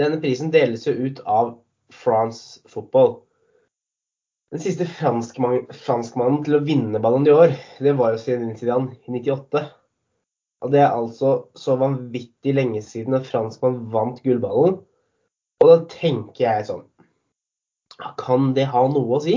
denne 0.00 0.22
prisen 0.22 0.50
deles 0.54 0.86
jo 0.86 0.94
ut 0.94 1.20
av 1.28 1.58
France 1.92 2.62
Football. 2.70 3.20
Den 4.52 4.60
siste 4.60 4.84
franskmannen 4.84 5.70
fransk 5.72 6.18
til 6.44 6.58
å 6.58 6.64
vinne 6.66 7.00
Ballon 7.00 7.24
d'Or, 7.24 7.54
det 7.80 7.94
var 7.96 8.12
jo 8.12 8.20
Zinedine 8.20 8.58
Zidane 8.58 8.98
i 9.00 9.14
98. 9.14 9.62
Og 10.62 10.74
det 10.74 10.82
er 10.82 10.92
altså 10.92 11.30
så 11.58 11.78
vanvittig 11.80 12.52
lenge 12.54 12.82
siden 12.84 13.16
en 13.16 13.24
franskmann 13.24 13.80
vant 13.94 14.20
gullballen. 14.22 14.76
Og 15.62 15.70
da 15.70 15.78
tenker 15.88 16.44
jeg 16.44 16.68
sånn 16.68 16.84
Kan 18.20 18.52
det 18.56 18.68
ha 18.72 18.84
noe 18.90 19.16
å 19.16 19.22
si? 19.24 19.36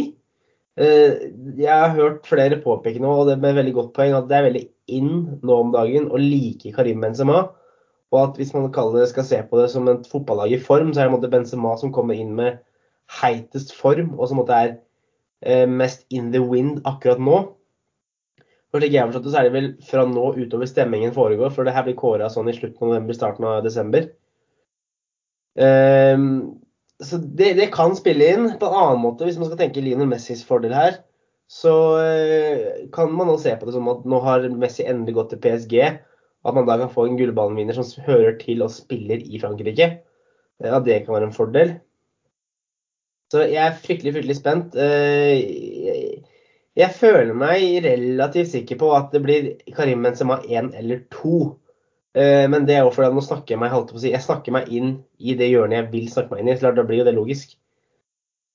Eh, 0.75 1.31
jeg 1.55 1.71
har 1.71 1.95
hørt 1.95 2.27
flere 2.27 2.59
påpeke 2.59 2.99
nå, 2.99 3.11
og 3.15 3.29
det 3.29 3.39
med 3.39 3.55
veldig 3.55 3.75
godt 3.77 3.93
poeng, 3.95 4.15
at 4.17 4.27
det 4.27 4.35
er 4.37 4.47
veldig 4.49 4.63
in 4.91 5.11
nå 5.47 5.59
om 5.63 5.71
dagen 5.71 6.09
å 6.11 6.19
like 6.19 6.73
Karim 6.75 7.03
Benzema. 7.03 7.45
Og 8.11 8.19
at 8.21 8.39
hvis 8.39 8.51
man 8.55 8.67
det, 8.67 9.07
skal 9.09 9.27
se 9.27 9.39
på 9.47 9.61
det 9.61 9.69
som 9.71 9.87
et 9.91 10.07
fotballag 10.11 10.51
i 10.51 10.59
form, 10.59 10.91
så 10.93 11.05
er 11.05 11.15
det 11.15 11.31
Benzema 11.31 11.77
som 11.79 11.93
kommer 11.95 12.19
inn 12.19 12.35
med 12.35 12.59
heitest 13.21 13.71
form, 13.77 14.17
og 14.19 14.27
som 14.27 14.43
er 14.43 14.75
eh, 14.75 14.81
mest 15.69 16.05
in 16.09 16.31
the 16.33 16.41
wind 16.41 16.81
akkurat 16.89 17.21
nå. 17.21 17.39
For 18.75 18.83
slik 18.83 18.91
jeg 18.91 19.05
har 19.05 19.07
forstått 19.07 19.29
det, 19.29 19.31
så 19.31 19.39
er 19.39 19.47
det 19.47 19.55
vel 19.55 19.67
fra 19.87 20.01
nå 20.09 20.25
utover 20.35 20.67
stemmingen 20.67 21.13
foregår, 21.15 21.53
for 21.55 21.63
det 21.63 21.71
her 21.71 21.85
blir 21.85 21.95
kåra 21.95 22.27
sånn 22.31 22.49
i 22.51 22.55
slutten 22.57 22.83
av 22.83 22.89
november, 22.91 23.15
starten 23.15 23.47
av 23.47 23.61
desember. 23.63 24.09
Um, 25.55 26.25
så 26.99 27.21
det, 27.23 27.53
det, 27.55 27.69
kan 27.71 27.95
spille 27.95 28.27
inn 28.33 28.49
på 28.59 28.67
en 28.67 28.75
annen 28.75 28.99
måte, 28.99 29.23
hvis 29.23 29.39
man 29.39 29.47
skal 29.47 29.61
tenke 29.61 29.83
Lionel 29.83 30.09
Messis 30.11 30.43
fordel 30.43 30.75
her. 30.75 30.99
Så 31.47 31.71
uh, 32.01 32.83
kan 32.95 33.15
man 33.15 33.31
nå 33.31 33.37
se 33.39 33.55
på 33.55 33.69
det 33.69 33.77
som 33.77 33.87
at 33.93 34.03
nå 34.11 34.19
har 34.25 34.49
Messi 34.51 34.83
endelig 34.83 35.15
gått 35.21 35.31
til 35.31 35.43
PSG. 35.45 35.79
At 36.45 36.59
man 36.59 36.67
da 36.67 36.75
kan 36.81 36.91
få 36.91 37.07
en 37.07 37.15
gullballvinner 37.21 37.79
som 37.79 38.05
hører 38.05 38.35
til 38.43 38.59
og 38.65 38.75
spiller 38.75 39.23
i 39.23 39.39
Frankrike. 39.39 39.87
Ja, 40.63 40.83
det 40.83 41.05
kan 41.05 41.15
være 41.15 41.29
en 41.31 41.37
fordel. 41.37 41.77
Så 43.35 43.43
jeg 43.51 43.59
er 43.59 43.75
fryktelig, 43.75 44.13
fryktelig 44.15 44.37
spent. 44.37 44.75
Eh, 44.79 46.21
jeg 46.75 46.91
føler 46.95 47.35
meg 47.35 47.83
relativt 47.83 48.53
sikker 48.53 48.79
på 48.79 48.93
at 48.95 49.11
det 49.11 49.21
blir 49.25 49.49
Karim 49.75 50.05
Benzema 50.05 50.37
1 50.43 50.69
eller 50.79 51.01
2. 51.11 51.39
Eh, 52.15 52.45
men 52.51 52.63
det 52.67 52.77
er 52.77 52.85
jo 52.85 52.93
fordi 52.95 53.11
nå 53.11 53.23
snakker 53.25 53.55
jeg 53.55 53.59
meg, 53.59 53.75
på 53.75 53.99
å 53.99 53.99
si, 53.99 54.13
jeg 54.13 54.23
snakker 54.23 54.55
meg 54.55 54.71
inn 54.71 54.93
i 55.19 55.35
det 55.35 55.49
hjørnet 55.51 55.81
jeg 55.81 55.91
vil 55.91 56.07
snakke 56.13 56.31
meg 56.31 56.45
inn 56.45 56.51
i. 56.53 56.55
Så 56.61 56.71
da 56.77 56.85
blir 56.87 57.01
jo 57.01 57.07
det 57.09 57.15
logisk. 57.17 57.57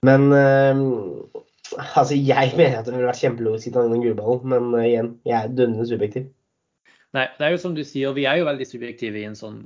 Men 0.09 0.31
eh, 0.33 0.81
altså, 1.77 2.17
jeg 2.17 2.55
mener 2.63 2.79
at 2.81 2.89
det 2.89 2.97
ville 2.97 3.11
vært 3.11 3.21
kjempelogisk 3.21 3.75
å 3.75 3.77
ta 3.77 3.85
den 3.91 4.07
gullballen. 4.07 4.49
Men 4.55 4.87
igjen, 4.87 5.13
jeg 5.29 5.37
er 5.43 5.53
dønnende 5.61 5.89
subjektiv. 5.93 6.33
Nei, 7.19 7.27
det 7.37 7.45
er 7.45 7.53
jo 7.53 7.61
som 7.67 7.77
du 7.77 7.85
sier, 7.85 8.17
vi 8.17 8.25
er 8.31 8.41
jo 8.41 8.49
veldig 8.49 8.71
subjektive 8.71 9.21
i 9.21 9.29
en 9.29 9.37
sånn 9.37 9.61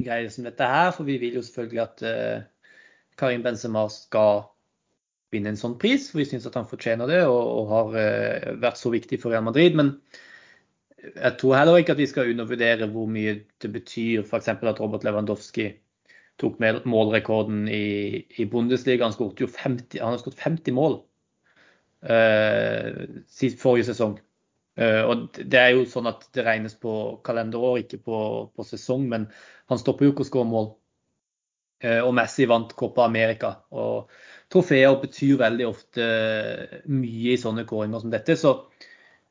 greie 0.00 0.32
som 0.32 0.48
dette 0.48 0.72
her. 0.72 0.88
For 0.96 1.04
vi 1.04 1.20
vil 1.20 1.36
jo 1.36 1.44
selvfølgelig 1.44 1.84
at 1.84 2.08
Karim 3.20 3.44
Benzema 3.44 3.84
skal 3.92 4.46
vinne 5.34 5.52
en 5.52 5.60
sånn 5.60 5.78
pris. 5.80 6.08
For 6.10 6.22
vi 6.22 6.28
syns 6.30 6.46
at 6.48 6.58
han 6.58 6.68
fortjener 6.70 7.10
det 7.10 7.22
og, 7.26 7.40
og 7.42 7.72
har 7.72 7.96
uh, 7.98 8.52
vært 8.62 8.80
så 8.80 8.92
viktig 8.94 9.20
for 9.22 9.34
Real 9.34 9.46
Madrid. 9.46 9.76
Men 9.78 9.96
jeg 11.04 11.36
tror 11.40 11.58
heller 11.58 11.80
ikke 11.80 11.94
at 11.96 12.00
vi 12.00 12.10
skal 12.10 12.30
undervurdere 12.32 12.88
hvor 12.92 13.08
mye 13.10 13.38
det 13.62 13.70
betyr 13.74 14.24
f.eks. 14.24 14.52
at 14.54 14.80
Robert 14.80 15.04
Lewandowski 15.04 15.72
tok 16.40 16.58
målrekorden 16.88 17.68
i, 17.70 18.24
i 18.38 18.46
Bundesliga. 18.50 19.06
Han, 19.06 19.34
jo 19.38 19.46
50, 19.50 20.00
han 20.00 20.14
har 20.14 20.22
skåret 20.22 20.40
50 20.40 20.74
mål 20.74 21.02
uh, 22.10 23.04
forrige 23.60 23.90
sesong. 23.90 24.18
Uh, 24.74 25.02
og 25.06 25.28
Det 25.36 25.60
er 25.60 25.74
jo 25.74 25.84
sånn 25.86 26.10
at 26.10 26.26
det 26.34 26.46
regnes 26.46 26.74
på 26.80 27.20
kalenderår, 27.26 27.84
ikke 27.84 28.02
på, 28.02 28.20
på 28.54 28.66
sesong. 28.66 29.06
Men 29.10 29.28
han 29.70 29.80
stopper 29.80 30.08
jo 30.08 30.14
ikke 30.14 30.26
å 30.26 30.30
skåre 30.30 30.50
mål. 30.50 30.72
Uh, 31.84 32.00
og 32.02 32.14
Messi 32.16 32.48
vant 32.50 32.74
Copa 32.78 33.06
America. 33.06 33.56
Og 33.76 34.10
trofeer 34.54 34.94
betyr 35.02 35.40
veldig 35.40 35.66
ofte 35.66 36.04
mye 36.86 37.34
i 37.34 37.40
sånne 37.40 37.66
kåringer 37.68 38.04
som 38.04 38.12
dette. 38.12 38.36
Så 38.38 38.54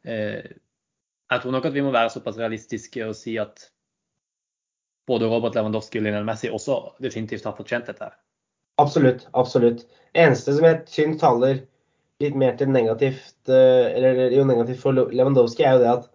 eh, 0.03 0.43
jeg 1.31 1.43
tror 1.43 1.55
nok 1.55 1.69
at 1.69 1.75
vi 1.75 1.85
må 1.85 1.93
være 1.95 2.11
såpass 2.13 2.39
realistiske 2.41 3.05
og 3.07 3.15
si 3.17 3.37
at 3.41 3.69
både 5.07 5.27
Robert 5.31 5.55
Lewandowski 5.57 5.99
og 5.99 6.05
Lionel 6.05 6.27
Messi 6.27 6.51
også 6.51 6.79
definitivt 7.03 7.47
har 7.47 7.55
fortjent 7.57 7.89
dette. 7.91 8.11
Absolutt. 8.81 9.27
absolutt. 9.37 9.85
Eneste 10.17 10.55
som 10.55 10.65
jeg 10.65 10.83
syns 10.89 11.21
taler 11.21 11.61
litt 12.23 12.35
mer 12.39 12.55
til 12.57 12.71
negativt, 12.71 13.35
eh, 13.51 13.93
eller 13.95 14.33
jo 14.33 14.45
negativt 14.47 14.81
for 14.81 14.95
Lewandowski, 14.95 15.65
er 15.65 15.77
jo 15.77 15.83
det 15.83 15.93
at 15.93 16.09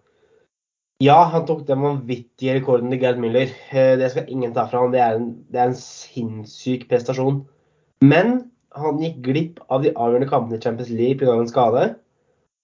ja, 0.99 1.15
han 1.31 1.45
tok 1.47 1.61
den 1.67 1.79
vanvittige 1.79 2.57
rekorden 2.57 2.91
til 2.91 2.99
Gerd 2.99 3.21
Müller. 3.23 3.51
Eh, 3.71 3.93
det 3.99 4.09
skal 4.11 4.27
ingen 4.27 4.51
ta 4.55 4.65
fra 4.67 4.81
ham. 4.83 4.91
Det, 4.91 5.03
det, 5.47 5.59
er 5.59 5.71
en 5.71 5.77
sinnssyk 5.79 6.89
prestasjon. 6.89 7.45
Men 8.03 8.49
han 8.77 9.01
gikk 9.01 9.17
glipp 9.25 9.59
av 9.69 9.83
de 9.83 9.93
avgjørende 9.95 10.29
kampene 10.29 10.59
i 10.59 10.63
Champions 10.63 10.91
League 10.93 11.17
pga. 11.19 11.33
en 11.39 11.49
skade. 11.49 11.83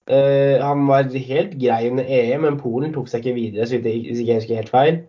Uh, 0.06 0.62
han 0.62 0.86
var 0.86 1.10
helt 1.10 1.56
grei 1.58 1.90
under 1.90 2.06
EM, 2.06 2.44
men 2.46 2.58
Polen 2.60 2.92
tok 2.94 3.08
seg 3.10 3.24
ikke 3.24 3.38
videre, 3.40 3.66
så 3.66 3.80
det 3.82 3.94
jeg 3.96 4.42
ikke 4.44 4.60
helt 4.60 4.70
feil. 4.70 5.00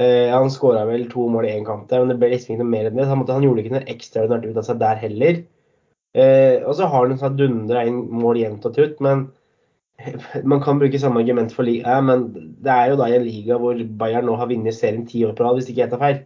Uh, 0.00 0.32
han 0.32 0.48
skåra 0.52 0.86
vel 0.88 1.04
to 1.12 1.26
mål 1.28 1.44
i 1.44 1.52
én 1.52 1.66
kamp 1.68 1.90
men 1.92 2.08
det 2.08 2.16
ble 2.16 2.30
liksom 2.32 2.54
ikke 2.54 2.62
noe 2.62 2.72
mer 2.72 2.88
enn 2.88 2.96
det. 2.96 3.08
Han, 3.10 3.26
han 3.28 3.44
gjorde 3.44 3.60
ikke 3.64 3.74
noe 3.76 3.90
ekstraordinært 3.92 4.48
ut 4.48 4.62
av 4.62 4.68
seg 4.70 4.80
der 4.80 5.02
heller. 5.04 5.42
Uh, 6.16 6.64
og 6.64 6.74
så 6.78 6.88
har 6.88 7.06
han 7.08 7.20
sånn 7.20 7.36
dundra 7.36 7.84
inn 7.88 8.00
mål 8.22 8.40
jevnt 8.40 8.68
og 8.68 8.76
trutt, 8.76 8.98
men 9.04 9.26
man 10.48 10.64
kan 10.64 10.80
bruke 10.80 11.00
samme 11.00 11.20
argument 11.20 11.52
for 11.52 11.68
liga, 11.68 12.00
men 12.00 12.30
det 12.32 12.72
er 12.72 12.92
jo 12.92 13.00
da 13.00 13.10
i 13.10 13.18
en 13.18 13.28
liga 13.28 13.60
hvor 13.60 13.76
Bayern 14.00 14.28
nå 14.28 14.36
har 14.40 14.48
vunnet 14.48 14.76
serien 14.76 15.04
ti 15.08 15.26
år 15.28 15.36
på 15.36 15.44
rad, 15.44 15.60
hvis 15.60 15.68
ikke 15.68 15.84
jeg 15.84 15.92
tar 15.92 16.02
feil. 16.02 16.22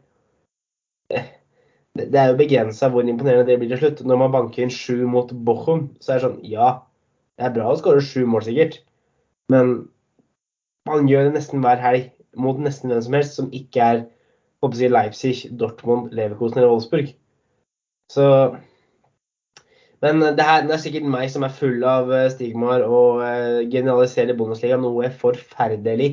Eh, 1.96 2.08
det 2.12 2.20
er 2.20 2.32
jo 2.32 2.40
begrensa 2.40 2.90
hvor 2.92 3.06
imponerende 3.06 3.48
det 3.48 3.58
blir 3.60 3.72
til 3.74 3.82
slutt. 3.82 4.04
Når 4.06 4.22
man 4.24 4.34
banker 4.34 4.64
inn 4.64 4.74
sju 4.74 5.06
mot 5.10 5.32
Bochum, 5.48 5.88
så 6.00 6.14
er 6.14 6.20
det 6.20 6.26
sånn 6.28 6.42
ja, 6.46 6.70
det 7.36 7.48
er 7.48 7.56
bra 7.56 7.70
å 7.72 7.78
skåre 7.80 8.04
sju 8.04 8.24
mål 8.28 8.46
sikkert, 8.46 8.80
men 9.52 9.74
man 10.88 11.08
gjør 11.10 11.28
det 11.28 11.34
nesten 11.36 11.64
hver 11.64 11.80
helg 11.82 12.12
mot 12.38 12.58
nesten 12.62 12.92
hvem 12.92 13.02
som 13.04 13.16
helst 13.16 13.36
som 13.38 13.50
ikke 13.54 13.82
er 13.82 14.04
håper 14.64 14.80
jeg, 14.80 14.92
Leipzig, 14.92 15.34
Dortmund, 15.58 16.12
Leverkosen 16.16 16.60
eller 16.60 16.72
Wolfsburg. 16.72 17.12
Så 18.12 18.26
men 20.04 20.20
det, 20.20 20.44
her, 20.44 20.66
det 20.68 20.74
er 20.76 20.82
sikkert 20.82 21.08
meg 21.08 21.30
som 21.32 21.44
er 21.46 21.54
full 21.56 21.80
av 21.88 22.10
eh, 22.12 22.28
stigmaer 22.30 22.84
og 22.84 23.22
uh, 23.24 23.62
generaliserer 23.72 24.36
Bundesliga 24.36 24.76
noe 24.80 25.08
forferdelig. 25.22 26.10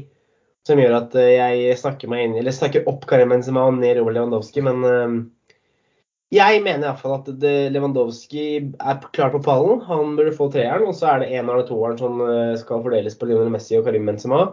Som 0.64 0.80
gjør 0.80 0.96
at 1.02 1.18
uh, 1.20 1.28
jeg 1.28 1.76
snakker 1.82 2.14
inn, 2.16 2.38
snakker 2.56 2.88
opp 2.90 3.04
Karim 3.10 3.34
Benzema 3.36 3.66
og 3.68 3.82
ned 3.82 4.00
Robert 4.00 4.16
Lewandowski. 4.16 4.64
Men 4.64 4.88
uh, 4.88 5.18
jeg 6.34 6.62
mener 6.66 6.88
iallfall 6.88 7.20
at 7.20 7.30
Lewandowski 7.74 8.46
er 8.82 9.00
klar 9.16 9.32
på 9.34 9.42
pallen. 9.46 9.82
Han 9.88 10.16
burde 10.18 10.36
få 10.36 10.50
treeren. 10.54 10.88
Og 10.90 10.98
så 10.98 11.12
er 11.12 11.24
det 11.24 11.32
en 11.38 11.52
av 11.52 11.62
de 11.62 11.68
toeren 11.70 12.00
som 12.00 12.22
skal 12.60 12.84
fordeles 12.86 13.18
på 13.20 13.30
Lionel 13.30 13.54
Messi 13.54 13.78
og 13.78 13.86
Karim 13.88 14.10
Benzema. 14.10 14.46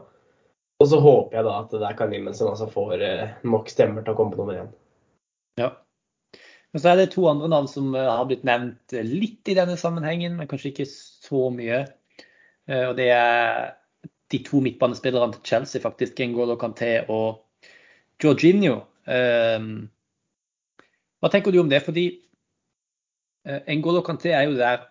Og 0.80 0.88
så 0.88 1.00
håper 1.00 1.38
jeg 1.38 1.46
da 1.48 1.58
at 1.60 1.72
det 1.76 1.86
er 1.88 1.96
Karim 1.98 2.28
Benzema 2.28 2.56
som 2.58 2.72
får 2.72 3.04
nok 3.48 3.72
stemmer 3.72 4.04
til 4.04 4.14
å 4.14 4.18
komme 4.18 4.34
på 4.34 4.42
nummer 4.42 4.60
én. 4.62 4.74
Ja. 5.60 5.72
Men 6.72 6.82
så 6.82 6.92
er 6.92 7.00
det 7.00 7.10
to 7.14 7.26
andre 7.30 7.50
navn 7.50 7.68
som 7.70 7.94
eh, 7.98 8.06
har 8.06 8.26
blitt 8.30 8.46
nevnt 8.46 8.94
litt 9.06 9.50
i 9.50 9.56
denne 9.58 9.76
sammenhengen, 9.80 10.36
men 10.38 10.48
kanskje 10.50 10.70
ikke 10.70 10.88
så 10.90 11.48
mye. 11.54 11.82
Eh, 12.70 12.84
og 12.86 12.94
det 12.98 13.08
er 13.14 13.72
de 14.30 14.42
to 14.46 14.62
midtbanespillerne 14.62 15.34
til 15.34 15.48
Chelsea, 15.50 15.82
faktisk. 15.82 16.22
Ngolo 16.22 16.54
Kanté 16.60 16.92
og 17.10 17.42
Jorginho. 18.22 18.84
Eh, 19.10 19.58
hva 21.20 21.30
tenker 21.32 21.52
du 21.52 21.60
om 21.62 21.70
det? 21.70 21.82
Fordi 21.84 22.06
Ngolo 23.76 24.02
Kanté 24.04 24.34
er 24.36 24.48
jo 24.48 24.58
der 24.58 24.82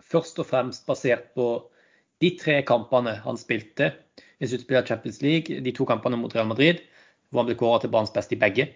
først 0.00 0.38
og 0.40 0.46
fremst 0.48 0.86
basert 0.88 1.30
på 1.36 1.48
de 2.22 2.30
tre 2.40 2.60
kampene 2.66 3.18
han 3.24 3.40
spilte 3.40 3.90
i 4.40 4.48
sluttspillet 4.48 4.84
av 4.84 4.88
Champions 4.88 5.20
League, 5.22 5.60
de 5.64 5.74
to 5.76 5.84
kampene 5.88 6.18
mot 6.20 6.32
Real 6.34 6.48
Madrid, 6.48 6.80
hvor 7.28 7.42
han 7.42 7.50
ble 7.50 7.58
kåret 7.60 7.84
til 7.84 7.92
banens 7.92 8.14
beste 8.14 8.36
i 8.36 8.40
begge, 8.40 8.68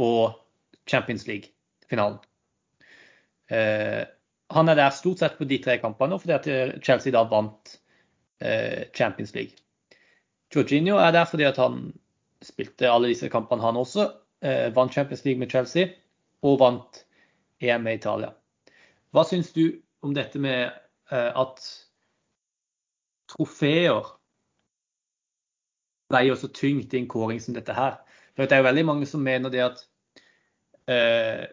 og 0.00 0.38
Champions 0.88 1.26
League-finalen. 1.28 2.18
Eh, 3.50 4.04
han 4.50 4.68
er 4.68 4.78
der 4.78 4.94
stort 4.94 5.22
sett 5.22 5.36
på 5.38 5.46
de 5.46 5.58
tre 5.62 5.76
kampene 5.82 6.18
fordi 6.18 6.34
at 6.34 6.46
eh, 6.50 6.72
Chelsea 6.82 7.14
da 7.14 7.22
vant 7.30 7.76
eh, 8.42 8.86
Champions 8.94 9.34
League. 9.34 9.58
Jorginho 10.54 10.98
er 11.02 11.14
der 11.14 11.26
fordi 11.30 11.46
at 11.46 11.58
han 11.62 11.90
spilte 12.42 12.90
alle 12.90 13.10
disse 13.10 13.30
kampene, 13.30 13.62
han 13.62 13.78
også. 13.78 14.10
Vant 14.42 14.92
Champions 14.92 15.24
League 15.24 15.40
med 15.40 15.50
Chelsea 15.50 15.88
og 16.44 16.58
vant 16.60 16.98
EM 17.64 17.86
med 17.86 17.98
Italia. 17.98 18.34
Hva 19.10 19.24
syns 19.24 19.48
du 19.54 19.78
om 20.04 20.12
dette 20.14 20.38
med 20.38 20.70
at 21.10 21.62
trofeer 23.32 24.12
veier 26.12 26.38
så 26.38 26.50
tyngt 26.52 26.94
i 26.94 27.00
en 27.00 27.08
kåring 27.10 27.40
som 27.40 27.56
dette 27.56 27.74
her? 27.74 27.96
For 28.36 28.44
Det 28.44 28.52
er 28.52 28.62
jo 28.62 28.68
veldig 28.68 28.86
mange 28.86 29.08
som 29.08 29.24
mener 29.24 29.50
det 29.50 29.64
at 29.64 29.84
eh, 30.92 31.46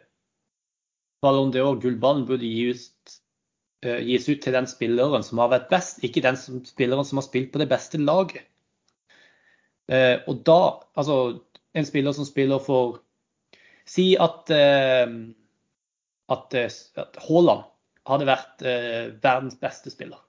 Ballon 1.24 1.54
d'Or, 1.54 1.80
gullballen, 1.80 2.26
burde 2.28 2.48
gis, 2.48 2.90
eh, 3.86 4.02
gis, 4.04 4.28
ut 4.28 4.42
til 4.44 4.56
den 4.56 4.68
spilleren 4.68 5.24
som 5.24 5.40
har 5.40 5.54
vært 5.54 5.70
best, 5.72 6.04
ikke 6.04 6.24
den 6.26 6.38
som, 6.40 6.60
spilleren 6.68 7.08
som 7.08 7.22
har 7.22 7.28
spilt 7.30 7.54
på 7.54 7.62
det 7.62 7.70
beste 7.72 8.02
laget. 8.02 8.44
Eh, 9.88 10.20
og 10.28 10.44
da, 10.48 10.60
altså 11.00 11.40
en 11.74 11.86
spiller 11.88 12.16
som 12.16 12.28
spiller 12.28 12.62
for 12.64 13.02
Si 13.86 14.14
at, 14.16 14.50
eh, 14.50 15.08
at, 16.30 16.54
eh, 16.54 16.76
at 16.98 17.18
Haaland 17.28 17.66
hadde 18.08 18.28
vært 18.28 18.64
eh, 18.68 19.10
verdens 19.24 19.60
beste 19.60 19.94
spiller 19.94 20.22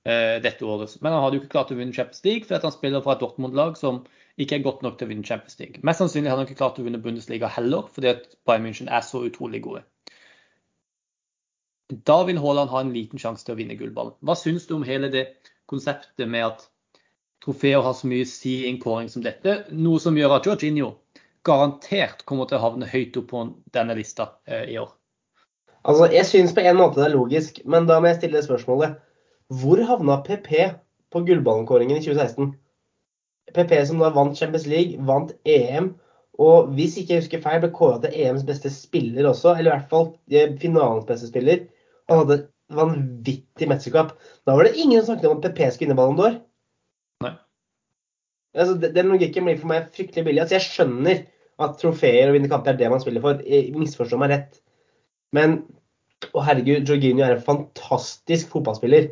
dette 0.00 0.64
året. 0.64 0.94
Men 1.04 1.12
han 1.12 1.20
hadde 1.20 1.36
jo 1.36 1.42
ikke 1.42 1.52
klart 1.52 1.70
å 1.74 1.76
vinne 1.76 1.92
Champions 1.92 2.22
League 2.24 2.46
fordi 2.48 2.64
han 2.64 2.72
spiller 2.72 3.02
for 3.04 3.12
et 3.12 3.20
Dortmund-lag 3.20 3.74
som 3.76 3.98
ikke 4.40 4.56
er 4.56 4.62
godt 4.64 4.80
nok 4.80 4.94
til 4.96 5.04
å 5.06 5.10
vinne 5.10 5.28
Champions 5.28 5.58
League. 5.60 5.82
Mest 5.84 6.00
sannsynlig 6.00 6.30
hadde 6.32 6.40
han 6.40 6.48
ikke 6.48 6.56
klart 6.56 6.78
å 6.80 6.86
vinne 6.86 7.02
Bundesliga 7.04 7.50
heller, 7.52 7.84
fordi 7.92 8.08
at 8.08 8.24
Bayern 8.48 8.64
München 8.64 8.88
er 8.88 9.04
så 9.04 9.20
utrolig 9.28 9.60
gode. 9.66 9.82
Da 12.08 12.16
vil 12.24 12.40
Haaland 12.40 12.72
ha 12.72 12.80
en 12.80 12.94
liten 12.96 13.20
sjanse 13.20 13.44
til 13.44 13.52
å 13.52 13.60
vinne 13.60 13.76
gullballen. 13.76 14.16
Hva 14.24 14.38
syns 14.40 14.64
du 14.70 14.72
om 14.78 14.88
hele 14.88 15.12
det 15.12 15.26
konseptet 15.68 16.32
med 16.32 16.48
at 16.48 16.64
trofeer 17.44 17.82
har 17.84 17.94
så 17.96 18.08
mye 18.10 18.26
å 18.26 18.30
si 18.30 18.60
i 18.62 18.70
en 18.70 18.80
kåring 18.82 19.08
som 19.12 19.24
dette, 19.24 19.62
noe 19.72 20.00
som 20.02 20.16
gjør 20.18 20.36
at 20.38 20.48
Jorginho 20.48 20.94
garantert 21.46 22.24
kommer 22.28 22.48
til 22.48 22.58
å 22.58 22.64
havne 22.66 22.88
høyt 22.88 23.16
opp 23.16 23.30
på 23.32 23.44
denne 23.74 23.96
lista 23.96 24.34
eh, 24.46 24.66
i 24.74 24.78
år? 24.80 24.90
Altså, 25.88 26.10
Jeg 26.12 26.28
syns 26.28 26.52
på 26.52 26.64
en 26.64 26.76
måte 26.76 27.00
det 27.00 27.08
er 27.08 27.16
logisk, 27.16 27.62
men 27.64 27.88
da 27.88 28.00
må 28.00 28.10
jeg 28.10 28.20
stille 28.20 28.44
spørsmålet. 28.44 28.98
Hvor 29.60 29.80
havna 29.88 30.20
PP 30.26 30.50
på 31.10 31.22
gullballenkåringen 31.26 31.96
i 31.96 32.04
2016? 32.04 32.52
PP 33.56 33.72
som 33.88 34.02
da 34.02 34.12
vant 34.14 34.36
Champions 34.38 34.68
League, 34.70 35.00
vant 35.08 35.32
EM. 35.48 35.94
Og 36.40 36.70
hvis 36.76 36.98
ikke 37.00 37.16
jeg 37.16 37.24
husker 37.24 37.42
feil, 37.44 37.58
ble 37.64 37.72
kåra 37.74 37.98
til 38.04 38.14
EMs 38.14 38.44
beste 38.48 38.70
spiller 38.72 39.26
også. 39.28 39.56
Eller 39.56 39.72
i 39.72 39.74
hvert 39.74 39.90
fall 39.90 40.06
eh, 40.30 40.54
finalens 40.60 41.08
beste 41.08 41.32
spiller. 41.32 41.64
Han 42.12 42.22
hadde 42.22 42.42
vanvittig 42.76 43.68
mesterskap. 43.68 44.14
Da 44.46 44.54
var 44.54 44.68
det 44.68 44.76
ingen 44.78 45.00
som 45.02 45.14
snakket 45.14 45.32
om 45.32 45.40
at 45.40 45.48
PP 45.48 45.66
skulle 45.72 45.88
vinne 45.88 45.98
Ballon 45.98 46.20
d'Or. 46.20 46.38
Altså, 48.56 48.74
den 48.82 49.12
logikken 49.12 49.46
blir 49.46 49.60
for 49.60 49.70
meg 49.70 49.92
fryktelig 49.94 50.26
billig. 50.26 50.42
Altså, 50.42 50.58
jeg 50.58 50.66
skjønner 50.66 51.22
at 51.60 51.76
trofeer 51.80 52.30
og 52.30 52.36
vinne 52.36 52.50
kamper 52.50 52.72
er 52.72 52.80
det 52.80 52.90
man 52.90 53.02
spiller 53.02 53.24
for. 53.24 53.42
Misforstå 53.76 54.18
meg 54.20 54.32
rett. 54.34 54.60
Men 55.36 55.60
å 56.34 56.42
herregud, 56.44 56.88
Jorginho 56.88 57.24
er 57.24 57.36
en 57.36 57.44
fantastisk 57.44 58.50
fotballspiller. 58.52 59.10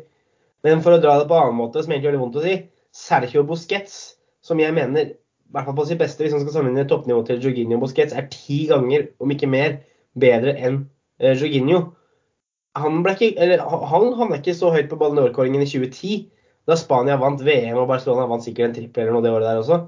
Men 0.65 0.83
for 0.85 0.95
å 0.95 1.01
dra 1.01 1.15
det 1.19 1.29
på 1.29 1.37
en 1.37 1.47
annen 1.47 1.59
måte, 1.59 1.81
som 1.83 1.93
egentlig 1.93 2.09
gjør 2.09 2.17
det 2.17 2.23
vondt 2.23 2.39
å 2.41 2.45
si, 2.45 2.55
Sergio 2.95 3.45
Busquets 3.47 3.99
som 4.45 4.59
jeg 4.61 4.75
mener, 4.75 5.13
i 5.13 5.53
hvert 5.55 5.67
fall 5.67 5.77
på 5.77 5.85
sitt 5.89 6.01
beste, 6.01 6.23
hvis 6.23 6.35
man 6.35 6.43
skal 6.43 6.55
sammenligne 6.57 6.87
toppnivået 6.89 7.31
til 7.31 7.41
Jorginho 7.43 7.79
og 7.79 7.85
Busquets, 7.85 8.15
er 8.15 8.27
ti 8.33 8.63
ganger, 8.69 9.07
om 9.23 9.31
ikke 9.33 9.49
mer, 9.49 9.79
bedre 10.19 10.55
enn 10.57 10.81
uh, 11.21 11.33
Jorginho. 11.33 11.81
Han, 12.79 13.01
ble 13.05 13.15
ikke, 13.15 13.31
eller, 13.41 13.63
han 13.63 14.11
havna 14.19 14.39
ikke 14.39 14.55
så 14.57 14.71
høyt 14.73 14.91
på 14.91 14.99
Ballon 14.99 15.19
d'Or-kåringen 15.19 15.63
i 15.65 15.69
2010, 15.69 16.19
da 16.69 16.77
Spania 16.77 17.17
vant 17.21 17.41
VM 17.45 17.77
og 17.81 17.89
Barcelona 17.89 18.27
vant 18.29 18.45
sikkert 18.45 18.69
en 18.69 18.75
trippel 18.77 19.05
eller 19.05 19.17
noe 19.17 19.25
det 19.25 19.33
året 19.33 19.47
der 19.47 19.61
også. 19.61 19.79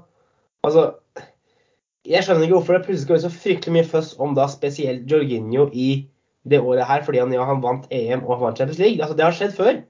Altså, 0.66 0.84
jeg 2.08 2.26
skjønner 2.26 2.46
ikke 2.46 2.58
hvorfor 2.58 2.76
det 2.76 2.86
plutselig 2.86 3.06
skal 3.06 3.16
være 3.16 3.24
så 3.26 3.42
fryktelig 3.44 3.76
mye 3.76 3.90
føss 3.92 4.12
om 4.22 4.34
da 4.38 4.48
spesielt 4.50 5.10
Jorginho 5.10 5.68
i 5.72 5.88
det 6.50 6.58
året 6.58 6.88
her, 6.88 7.04
fordi 7.06 7.20
han, 7.22 7.34
ja, 7.34 7.44
han 7.46 7.62
vant 7.62 7.86
EM 7.94 8.24
og 8.24 8.36
han 8.36 8.46
vant 8.48 8.58
Champions 8.58 8.80
League. 8.82 8.98
Altså, 8.98 9.16
det 9.18 9.26
har 9.26 9.36
skjedd 9.36 9.54
før. 9.58 9.82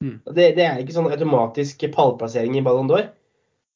Mm. 0.00 0.20
Det, 0.30 0.44
det, 0.56 0.64
er 0.64 0.78
ikke 0.80 0.94
sånn 0.96 1.10
automatisk 1.10 1.82
pallplassering 1.94 2.54
i 2.56 2.62
Ballon 2.64 2.88
d'Or. 2.90 3.10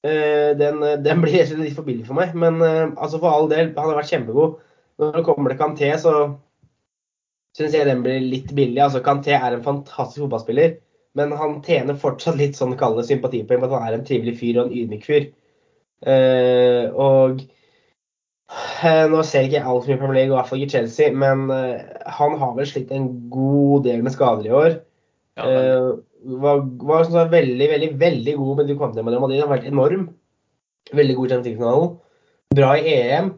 Uh, 0.05 0.53
den, 0.61 0.81
den, 1.05 1.21
blir 1.25 1.51
litt 1.59 1.77
for 1.77 1.87
billig 1.87 2.07
for 2.07 2.17
meg. 2.19 2.37
Men 2.39 2.63
uh, 2.63 2.95
altså 2.95 3.19
for 3.19 3.33
all 3.33 3.51
del, 3.51 3.73
han 3.75 3.91
har 3.91 3.99
vært 3.99 4.13
kjempegod. 4.13 4.59
Når 5.03 5.19
det 5.19 5.27
kommer 5.27 5.51
til 5.51 5.61
Kanté, 5.61 5.91
så 5.99 6.15
syns 7.59 7.75
jeg 7.75 7.89
den 7.89 8.03
blir 8.07 8.23
litt 8.23 8.55
billig. 8.55 8.81
Altså 8.85 9.03
Kanté 9.05 9.35
er 9.37 9.57
en 9.57 9.67
fantastisk 9.67 10.25
fotballspiller, 10.25 10.79
men 11.19 11.35
han 11.39 11.59
tjener 11.65 11.99
fortsatt 12.01 12.39
litt 12.41 12.59
sånn 12.59 12.75
kalde 12.79 13.05
sympatipoeng 13.07 13.63
på 13.63 13.69
at 13.69 13.75
han 13.77 13.89
er 13.89 13.99
en 13.99 14.07
trivelig 14.07 14.39
fyr 14.41 14.59
og 14.61 14.69
en 14.69 14.79
ydmyk 14.81 15.05
fyr. 15.07 15.29
Uh, 16.05 16.91
og 17.01 17.45
uh, 18.53 19.05
nå 19.13 19.23
ser 19.27 19.47
ikke 19.47 19.61
jeg 19.61 19.65
altfor 19.65 19.93
mye 19.93 20.01
Premier 20.01 20.19
League, 20.19 20.33
og 20.33 20.35
i 20.35 20.41
hvert 20.41 20.51
fall 20.51 20.65
ikke 20.65 20.75
Chelsea, 20.75 21.13
men 21.25 21.47
uh, 21.53 21.79
han 22.19 22.35
har 22.41 22.57
vel 22.59 22.69
slitt 22.69 22.91
en 22.95 23.07
god 23.33 23.87
del 23.87 24.03
med 24.05 24.17
skader 24.17 24.51
i 24.51 24.59
år. 24.63 24.77
Ja, 25.35 25.47
var, 26.25 26.61
var, 26.87 27.09
var 27.11 27.33
veldig, 27.33 27.67
veldig 27.69 27.89
veldig 28.01 28.35
god 28.39 28.61
med 28.61 28.69
de 28.71 28.77
til 28.79 29.05
med 29.05 29.17
Madrid. 29.19 29.41
Han 29.41 29.49
har 29.49 29.57
vært 29.57 29.71
enorm. 29.71 30.05
Veldig 30.95 31.17
god 31.17 31.27
i 31.27 31.33
Champions 31.33 31.49
League-finalen. 31.49 31.97
Bra 32.55 32.69
i 32.79 32.93
EM. 32.93 33.33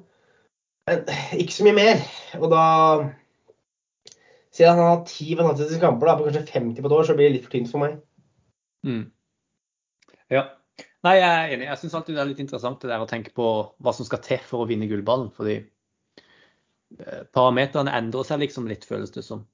Men 0.87 1.09
ikke 1.41 1.57
så 1.57 1.67
mye 1.67 1.79
mer. 1.79 2.03
Og 2.39 2.53
da 2.53 2.67
Siden 4.57 4.79
han 4.79 4.89
har 4.89 5.03
ti 5.09 5.35
fantastiske 5.37 5.83
kamper 5.83 6.09
da, 6.09 6.17
på 6.17 6.29
kanskje 6.31 6.47
50 6.49 6.81
på 6.81 6.89
et 6.89 6.97
år, 6.97 7.05
så 7.05 7.17
blir 7.17 7.29
det 7.29 7.35
litt 7.37 7.45
for 7.45 7.53
tynt 7.53 7.69
for 7.69 7.83
meg. 7.83 7.99
Mm. 8.87 9.03
Ja. 10.33 10.47
Nei, 11.05 11.19
jeg 11.19 11.29
er 11.29 11.53
enig. 11.55 11.67
Jeg 11.69 11.81
syns 11.83 11.97
alltid 11.99 12.17
det 12.17 12.23
er 12.23 12.31
litt 12.31 12.41
interessant 12.43 12.81
det 12.83 12.91
der 12.91 13.03
å 13.05 13.09
tenke 13.11 13.35
på 13.37 13.49
hva 13.85 13.93
som 13.95 14.09
skal 14.09 14.23
til 14.25 14.41
for 14.49 14.65
å 14.65 14.69
vinne 14.71 14.89
gullballen. 14.91 15.29
Fordi 15.37 15.59
eh, 15.61 17.23
parameterne 17.37 17.93
endrer 17.99 18.27
seg 18.27 18.41
liksom 18.43 18.67
litt, 18.71 18.87
føles 18.89 19.13
det 19.15 19.27
som. 19.27 19.45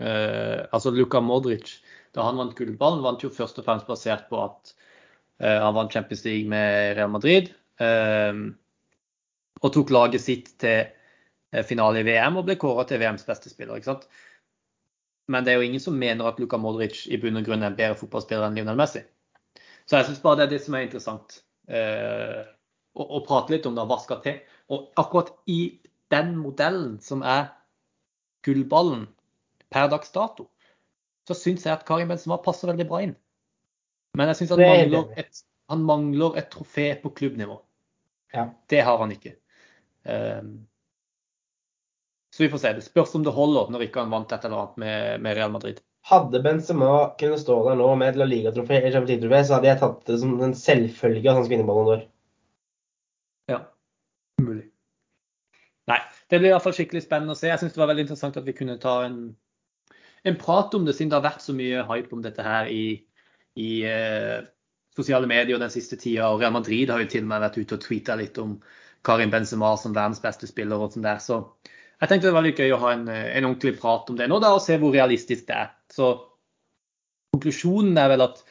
Uh, 0.00 0.64
altså 0.72 0.88
Luka 0.88 1.20
Modric 1.20 1.74
da 2.16 2.24
han 2.24 2.38
vant 2.40 2.54
gullballen, 2.56 3.02
vant 3.04 3.20
jo 3.20 3.28
først 3.32 3.58
og 3.60 3.66
fremst 3.66 3.84
basert 3.84 4.24
på 4.30 4.38
at 4.40 4.70
uh, 5.44 5.58
han 5.66 5.76
vant 5.76 5.92
Champions 5.92 6.24
League 6.24 6.48
med 6.48 6.96
Real 6.96 7.12
Madrid. 7.12 7.50
Uh, 7.80 8.52
og 9.62 9.72
tok 9.74 9.92
laget 9.94 10.24
sitt 10.24 10.52
til 10.60 11.64
finale 11.68 12.00
i 12.00 12.06
VM 12.06 12.38
og 12.40 12.46
ble 12.48 12.56
kåra 12.56 12.86
til 12.88 13.00
VMs 13.02 13.26
beste 13.28 13.50
spiller. 13.52 13.76
ikke 13.76 13.90
sant? 13.90 14.06
Men 15.32 15.46
det 15.46 15.52
er 15.52 15.60
jo 15.60 15.66
ingen 15.66 15.82
som 15.82 15.96
mener 15.98 16.28
at 16.28 16.40
Luka 16.42 16.60
Modric 16.60 17.06
i 17.08 17.18
bunn 17.20 17.40
og 17.40 17.46
grunn 17.46 17.64
er 17.64 17.72
en 17.72 17.78
bedre 17.78 17.98
fotballspiller 18.00 18.46
enn 18.48 18.58
Lionel 18.58 18.78
Messi. 18.78 19.02
Så 19.88 19.98
jeg 19.98 20.08
syns 20.10 20.22
bare 20.22 20.42
det 20.42 20.46
er 20.46 20.52
det 20.54 20.62
som 20.64 20.76
er 20.76 20.86
interessant 20.86 21.40
å, 22.92 23.04
å, 23.04 23.20
prate 23.26 23.54
litt 23.54 23.66
om 23.68 23.76
da, 23.78 23.86
hva 23.88 23.98
skal 24.02 24.20
til. 24.24 24.38
Og 24.72 24.92
akkurat 25.00 25.32
i 25.50 25.60
den 26.12 26.34
modellen 26.38 26.98
som 27.04 27.24
er 27.24 27.50
gullballen 28.46 29.06
per 29.72 29.88
dags 29.92 30.12
dato, 30.14 30.48
så 31.28 31.36
syns 31.38 31.66
jeg 31.66 31.74
at 31.74 31.86
Karim 31.88 32.10
Benzema 32.10 32.40
passer 32.42 32.70
veldig 32.70 32.88
bra 32.90 33.02
inn. 33.06 33.14
Men 34.18 34.32
jeg 34.32 34.42
syns 34.42 34.56
han, 34.58 35.06
han, 35.72 35.84
mangler 35.88 36.36
et 36.40 36.50
trofé 36.52 36.90
på 37.00 37.14
klubbnivå. 37.16 37.56
Ja. 38.34 38.48
Det 38.68 38.82
har 38.84 38.98
han 39.00 39.14
ikke. 39.14 39.36
Um, 40.04 40.66
så 42.32 42.42
vi 42.42 42.50
får 42.52 42.62
se. 42.62 42.74
Det 42.78 42.84
spørs 42.86 43.14
om 43.18 43.24
det 43.26 43.34
holder 43.36 43.72
når 43.72 43.86
ikke 43.86 44.04
han 44.04 44.12
vant 44.12 44.32
et 44.32 44.44
eller 44.48 44.62
annet 44.62 44.80
med, 44.82 45.24
med 45.26 45.36
Real 45.38 45.52
Madrid. 45.52 45.82
Hadde 46.08 46.40
Benzema 46.42 46.92
kunnet 47.20 47.42
stå 47.44 47.58
der 47.68 47.78
nå 47.78 47.90
med 48.00 48.12
et 48.12 48.18
La 48.18 48.26
Liga-trofé, 48.26 48.80
så 48.90 49.54
hadde 49.54 49.68
jeg 49.68 49.80
tatt 49.82 50.00
det 50.08 50.18
som 50.22 50.34
en 50.42 50.56
selvfølge 50.58 51.28
at 51.30 51.38
han 51.38 51.44
skulle 51.44 51.60
vinne 51.60 51.68
Ballon 51.68 51.90
d'Or. 51.90 52.02
Ja, 53.52 53.60
mulig. 54.42 54.66
Nei, 55.90 56.00
det 56.30 56.40
blir 56.40 56.50
i 56.50 56.54
hvert 56.56 56.64
fall 56.64 56.74
skikkelig 56.74 57.04
spennende 57.04 57.36
å 57.36 57.38
se. 57.38 57.50
Jeg 57.52 57.60
syns 57.62 57.76
det 57.76 57.82
var 57.82 57.92
veldig 57.92 58.06
interessant 58.08 58.40
at 58.40 58.48
vi 58.48 58.56
kunne 58.56 58.80
ta 58.82 59.02
en 59.06 59.22
en 60.22 60.38
prat 60.38 60.74
om 60.74 60.84
det, 60.84 60.94
siden 60.94 61.10
det 61.10 61.18
har 61.18 61.26
vært 61.26 61.42
så 61.42 61.54
mye 61.56 61.82
hype 61.88 62.14
om 62.14 62.22
dette 62.22 62.44
her 62.46 62.68
i, 62.70 62.84
i 63.58 63.70
eh, 63.88 64.44
sosiale 64.96 65.26
medier 65.26 65.58
den 65.58 65.72
siste 65.72 65.98
tida. 65.98 66.28
Og 66.30 66.42
Real 66.42 66.54
Madrid 66.54 66.90
har 66.90 67.02
jo 67.02 67.10
til 67.10 67.26
og 67.26 67.32
med 67.32 67.42
vært 67.42 67.58
ute 67.58 67.78
og 67.78 67.82
tweeta 67.82 68.16
litt 68.18 68.38
om 68.38 68.56
Karim 69.06 69.32
Benzema 69.32 69.72
som 69.80 69.96
verdens 69.96 70.22
beste 70.22 70.46
spiller. 70.46 70.78
og 70.78 70.94
sånn 70.94 71.06
der. 71.06 71.18
Så 71.22 71.40
jeg 72.02 72.10
tenkte 72.10 72.32
det 72.32 72.34
var 72.34 72.42
litt 72.42 72.58
gøy 72.58 72.72
å 72.74 72.80
ha 72.82 72.92
en, 72.96 73.06
en 73.06 73.46
ordentlig 73.46 73.76
prat 73.78 74.08
om 74.10 74.16
det 74.18 74.26
nå, 74.26 74.40
da, 74.42 74.50
og 74.56 74.64
se 74.64 74.74
hvor 74.82 74.90
realistisk 74.90 75.46
det 75.46 75.54
er. 75.54 75.68
Så 75.94 76.08
konklusjonen 77.30 78.00
er 78.00 78.10
vel 78.10 78.24
at 78.24 78.42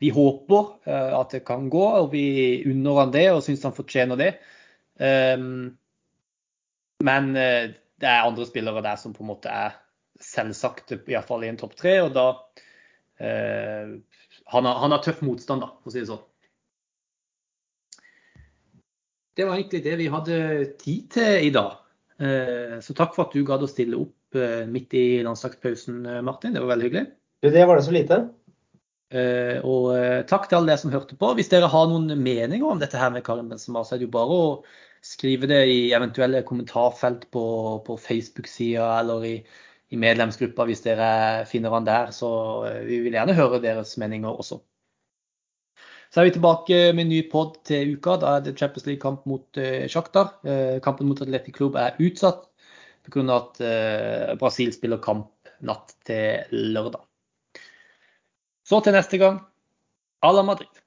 vi 0.00 0.12
håper 0.14 0.68
uh, 0.86 1.18
at 1.18 1.34
det 1.34 1.42
kan 1.48 1.66
gå, 1.72 1.82
og 2.04 2.12
vi 2.14 2.62
unner 2.70 3.02
han 3.02 3.14
det 3.14 3.26
og 3.32 3.42
syns 3.44 3.66
han 3.66 3.74
fortjener 3.74 4.20
det. 4.20 4.30
Um, 5.02 5.74
men 7.02 7.28
uh, 7.34 7.66
det 7.74 8.08
er 8.08 8.28
andre 8.28 8.46
spillere 8.46 8.84
der 8.86 9.02
som 9.02 9.16
på 9.16 9.26
en 9.26 9.32
måte 9.32 9.50
er 9.52 9.74
selvsagte, 10.22 11.02
iallfall 11.10 11.44
i 11.44 11.50
en 11.50 11.58
topp 11.60 11.74
tre. 11.82 11.98
Og 12.06 12.14
da 12.14 12.28
uh, 12.30 13.92
han, 14.54 14.70
har, 14.70 14.80
han 14.86 14.94
har 14.94 15.02
tøff 15.02 15.20
motstand, 15.26 15.66
da, 15.66 15.74
for 15.82 15.90
å 15.90 15.96
si 15.96 16.04
det 16.04 16.12
sånn. 16.14 16.24
Det 19.34 19.50
var 19.50 19.58
egentlig 19.58 19.82
det 19.82 19.98
vi 19.98 20.10
hadde 20.14 20.42
tid 20.78 21.10
til 21.18 21.50
i 21.50 21.54
dag. 21.58 21.80
Så 22.20 22.92
takk 22.96 23.14
for 23.16 23.24
at 23.24 23.32
du 23.32 23.40
gadd 23.48 23.62
å 23.64 23.68
stille 23.70 23.96
opp 23.96 24.36
midt 24.68 24.92
i 24.98 25.22
landslagspausen, 25.24 26.02
Martin. 26.26 26.52
Det 26.52 26.60
var 26.60 26.74
veldig 26.74 26.88
hyggelig. 26.88 27.06
Det 27.46 27.64
var 27.64 27.80
det 27.80 27.86
så 27.86 27.94
lite. 27.96 28.18
Og 29.64 29.86
takk 30.28 30.44
til 30.50 30.58
alle 30.58 30.74
dere 30.74 30.82
som 30.82 30.92
hørte 30.92 31.16
på. 31.16 31.32
Hvis 31.38 31.48
dere 31.48 31.70
har 31.72 31.88
noen 31.88 32.12
meninger 32.20 32.68
om 32.68 32.82
dette 32.82 33.00
her 33.00 33.14
med 33.14 33.24
Karin 33.24 33.48
Benzema, 33.48 33.80
så 33.86 33.96
er 33.96 34.02
det 34.02 34.10
jo 34.10 34.12
bare 34.18 34.36
å 34.36 34.52
skrive 35.04 35.48
det 35.48 35.60
i 35.66 35.92
eventuelle 35.96 36.42
kommentarfelt 36.46 37.26
på, 37.32 37.44
på 37.86 37.96
Facebook-sida 38.00 38.86
eller 39.00 39.24
i, 39.26 39.34
i, 39.90 39.98
medlemsgruppa 40.00 40.66
hvis 40.68 40.84
dere 40.84 41.10
finner 41.50 41.74
han 41.74 41.88
der. 41.88 42.12
Så 42.14 42.30
vi 42.86 43.00
vil 43.06 43.16
gjerne 43.16 43.36
høre 43.38 43.62
deres 43.64 43.96
meninger 44.00 44.32
også. 44.32 44.60
Så 46.10 46.20
er 46.20 46.26
vi 46.26 46.34
tilbake 46.34 46.78
med 46.94 47.04
en 47.04 47.12
ny 47.12 47.20
pod 47.30 47.60
til 47.68 47.94
uka. 47.94 48.16
Da 48.22 48.36
er 48.36 48.46
det 48.46 48.56
Champions 48.58 48.86
League-kamp 48.88 49.26
mot 49.30 49.46
uh, 49.60 49.86
Shakhtar. 49.86 50.32
kampen 50.82 51.06
mot 51.10 51.20
Atletic 51.22 51.54
Klubb 51.54 51.78
er 51.78 51.98
utsatt 52.02 52.48
pga. 53.06 53.22
at 53.36 53.62
Brasil 54.38 54.72
spiller 54.74 54.98
kamp 55.02 55.30
natt 55.66 55.94
til 56.06 56.50
lørdag. 56.74 57.02
Så 58.66 58.78
til 58.84 58.94
neste 58.94 59.18
gang, 59.18 59.40
à 60.22 60.32
la 60.32 60.42
Madrid. 60.42 60.70